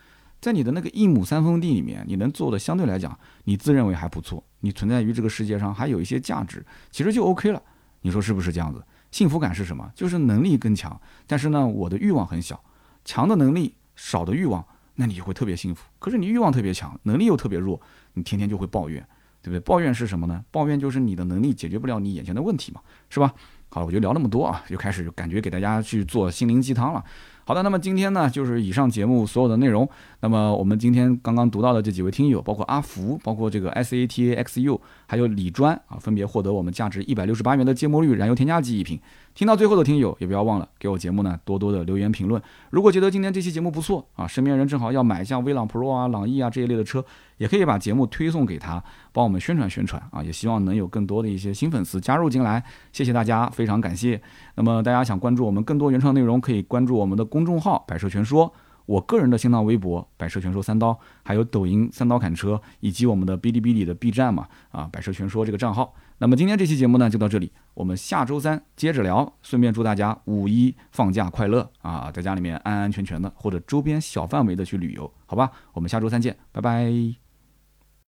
[0.41, 7.63] 在你的那个一亩三分地里面，你能做的相对来讲，你自认为还不错，你存在于这个世界上还有一些价值，其实就 OK 了。
[8.01, 8.83] 你说是不是这样子？
[9.11, 9.91] 幸福感是什么？
[9.95, 12.63] 就是能力更强，但是呢，我的欲望很小。
[13.05, 15.85] 强的能力，少的欲望，那你就会特别幸福。
[15.99, 17.81] 可是你欲望特别强，能力又特别弱，
[18.15, 19.07] 你天天就会抱怨。
[19.43, 19.61] 对不对？
[19.61, 20.45] 抱怨是什么呢？
[20.51, 23.33] 抱怨就是你的能力解决不了你眼前的问题嘛，是吧？
[23.71, 27.05] 好了，我就聊那么多啊，就开始感觉给大家去做心灵鸡汤了。
[27.45, 29.89] 好的，那么今天呢，就是以上节目所有的内容。
[30.21, 38.99] 那么我们今天刚刚读到的这几位听友，包括阿福，包括这个 S A T A X U，还有李专啊，分别获得我们价值一百六十八元的芥末绿燃油添加剂一瓶。
[39.39, 42.43] 听到最后的听友也不要忘了给我节目呢多多的留言评论。
[42.71, 47.05] 如果觉得今天这期节目不错啊，身边人正好要买像威朗 Pro 啊、朗逸啊这一类的车，
[47.37, 48.83] 也可以把节目推送给他，
[49.13, 50.25] 帮我们宣传宣传啊。
[50.25, 54.21] 也希望能有更多的一些新粉丝加入进来，谢谢大家，非常感谢。
[54.57, 58.53] 那么大家想关注我们更多原创内容，可以关注我们的公众号“百车全说”，
[58.87, 65.95] 我个人的新浪微博“百车全说三刀”，还有抖音“三刀砍车”，以及我们的哔哩哔哩的 B 站嘛啊“百车全说”这个账号。
[66.21, 69.33] 那么今天这期节目呢就到这里，我们下周三接着聊。
[69.41, 75.51] 顺便祝大家五一放假快乐啊，在家里面安安全全的，或者周边小范围的去旅游，好吧？
[75.73, 77.28] 我们下周三见，拜拜。